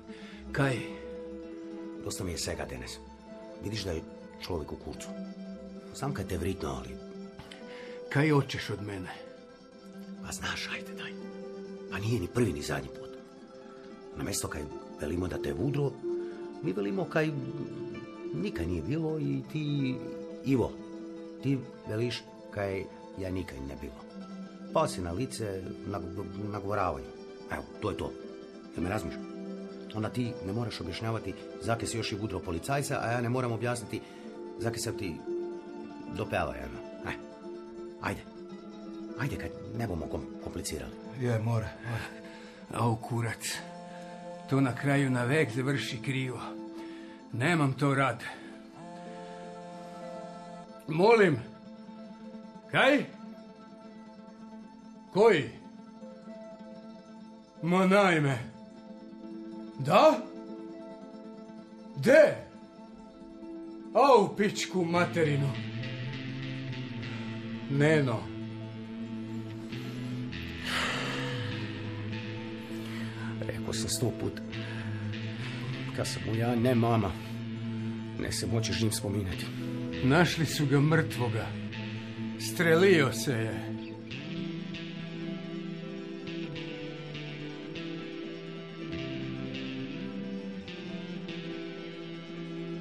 Kaj? 0.53 0.79
dosta 2.05 2.25
mi 2.25 2.31
je 2.31 2.39
svega 2.39 2.65
danas. 2.65 2.99
Vidiš 3.63 3.85
da 3.85 3.91
je 3.91 4.20
čovjek 4.41 4.73
u 4.73 4.77
kurcu. 4.77 5.09
Znam 5.95 6.15
kaj 6.15 6.29
te 6.29 6.39
vritno, 6.39 6.69
ali... 6.69 6.97
Kaj 8.09 8.31
hoćeš 8.31 8.71
od 8.71 8.83
mene? 8.83 9.11
Pa 10.27 10.33
znaš, 10.33 10.69
ajde, 10.75 10.93
daj. 11.03 11.13
Pa 11.91 11.99
nije 11.99 12.21
ni 12.21 12.29
prvi 12.35 12.53
ni 12.53 12.63
zadnji 12.63 12.89
put. 12.89 13.11
Na 14.17 14.25
mjesto 14.25 14.49
kaj 14.49 14.63
velimo 15.01 15.29
da 15.29 15.43
te 15.43 15.53
vudro, 15.53 15.93
mi 16.63 16.73
velimo 16.73 17.05
kaj 17.05 17.31
nikaj 18.35 18.67
nije 18.67 18.83
bilo 18.83 19.19
i 19.19 19.43
ti, 19.53 19.95
Ivo, 20.45 20.73
ti 21.43 21.59
veliš 21.89 22.23
kaj 22.51 22.85
ja 23.19 23.31
nikaj 23.31 23.61
ne 23.61 23.77
bilo. 23.81 24.01
Pa 24.73 24.89
si 24.89 25.01
na 25.01 25.13
lice 25.13 25.63
nag- 25.89 26.51
nagovoravaju. 26.53 27.05
Evo, 27.53 27.63
to 27.81 27.91
je 27.91 27.97
to. 27.97 28.13
Jel 28.75 28.83
me 28.83 28.91
razmiš? 28.91 29.15
Onda 29.95 30.09
ti 30.09 30.33
ne 30.47 30.53
moraš 30.53 30.81
objašnjavati 30.81 31.35
zake 31.63 31.87
si 31.87 31.97
još 31.97 32.13
i 32.13 32.17
vudro 32.17 32.39
policajca, 32.39 33.01
a 33.03 33.11
ja 33.13 33.21
ne 33.21 33.29
moram 33.29 33.53
objasniti 33.53 34.01
zake 34.61 34.79
sam 34.79 34.99
ti 34.99 35.17
dopela 36.17 36.55
jedno. 36.55 36.79
E, 37.07 37.13
ajde. 38.03 38.21
Ajde, 39.21 39.37
kad 39.37 39.51
ne 39.79 39.87
bomo 39.87 40.07
kom- 40.07 40.41
komplicirali. 40.45 40.93
Je, 41.21 41.39
mora. 41.39 41.69
Au, 42.75 42.97
kurac. 42.97 43.45
To 44.51 44.61
na 44.61 44.75
kraju 44.75 45.11
na 45.11 45.25
vek 45.25 45.51
završi 45.55 46.03
krivo. 46.03 46.41
Nemam 47.33 47.73
to 47.73 47.95
rad. 47.95 48.23
Molim. 50.89 51.37
Kaj? 52.71 53.05
Koji? 55.13 55.51
Ma 57.63 57.87
najme. 57.87 58.39
Da? 59.79 60.19
De? 61.97 62.50
Au, 63.95 64.37
pičku 64.37 64.85
materinu. 64.85 65.51
Neno. 67.71 68.19
Rekao 73.47 73.73
sam 73.73 73.89
sto 73.89 74.13
put. 74.21 74.33
Kad 75.97 76.07
sam 76.07 76.23
mu 76.27 76.35
ja, 76.35 76.55
ne 76.55 76.75
mama. 76.75 77.13
Ne 78.21 78.33
se 78.33 78.47
moći 78.47 78.73
živim 78.73 78.93
spominati. 78.93 79.47
Našli 80.05 80.47
su 80.47 80.67
ga 80.67 80.81
mrtvoga. 80.81 81.47
Strelio 82.41 83.13
se 83.13 83.33
je. 83.33 83.80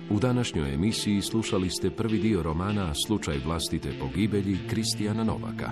U 0.10 0.20
današnjoj 0.20 0.74
emisiji 0.74 1.22
slušali 1.22 1.70
ste 1.70 1.90
prvi 1.90 2.20
dio 2.20 2.44
romana 2.44 2.94
Slučaj 3.08 3.38
vlastite 3.46 3.92
pogibelji 4.00 4.58
Kristijana 4.70 5.24
Novaka. 5.24 5.72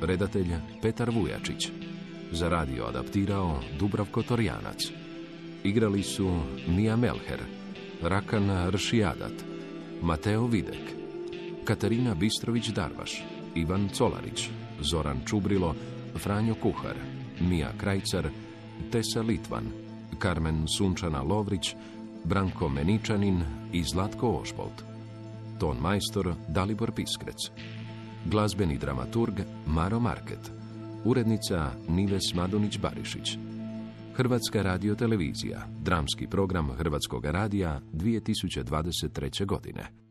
Redatelj 0.00 0.46
Petar 0.82 1.10
Vujačić. 1.10 1.68
Za 2.32 2.48
radio 2.48 2.84
adaptirao 2.84 3.60
Dubravko 3.78 4.22
Torjanac. 4.22 4.82
Igrali 5.64 6.02
su 6.02 6.30
Mija 6.68 6.96
Melher, 6.96 7.40
Rakan 8.02 8.70
Ršijadat, 8.70 9.44
Mateo 10.02 10.46
Videk, 10.46 10.94
Katarina 11.64 12.14
Bistrović-Darvaš, 12.14 13.22
Ivan 13.54 13.88
Colarić, 13.88 14.48
Zoran 14.80 15.20
Čubrilo, 15.26 15.74
Franjo 16.16 16.54
Kuhar, 16.54 16.96
Mija 17.40 17.72
Krajcar, 17.78 18.28
Tesa 18.90 19.22
Litvan, 19.22 19.83
Karmen 20.18 20.66
Sunčana 20.68 21.22
Lovrić, 21.22 21.74
Branko 22.24 22.68
Meničanin 22.68 23.42
i 23.72 23.82
Zlatko 23.82 24.40
Ošbolt. 24.42 24.84
Ton 25.60 25.76
majstor 25.80 26.34
Dalibor 26.48 26.92
Piskrec. 26.92 27.50
Glazbeni 28.24 28.78
dramaturg 28.78 29.40
Maro 29.66 30.00
Market. 30.00 30.52
Urednica 31.04 31.70
Nives 31.88 32.34
Madunić-Barišić. 32.34 33.38
Hrvatska 34.16 34.62
radiotelevizija. 34.62 35.66
Dramski 35.82 36.26
program 36.26 36.70
Hrvatskog 36.70 37.24
radija 37.24 37.80
2023. 37.92 39.46
godine. 39.46 40.03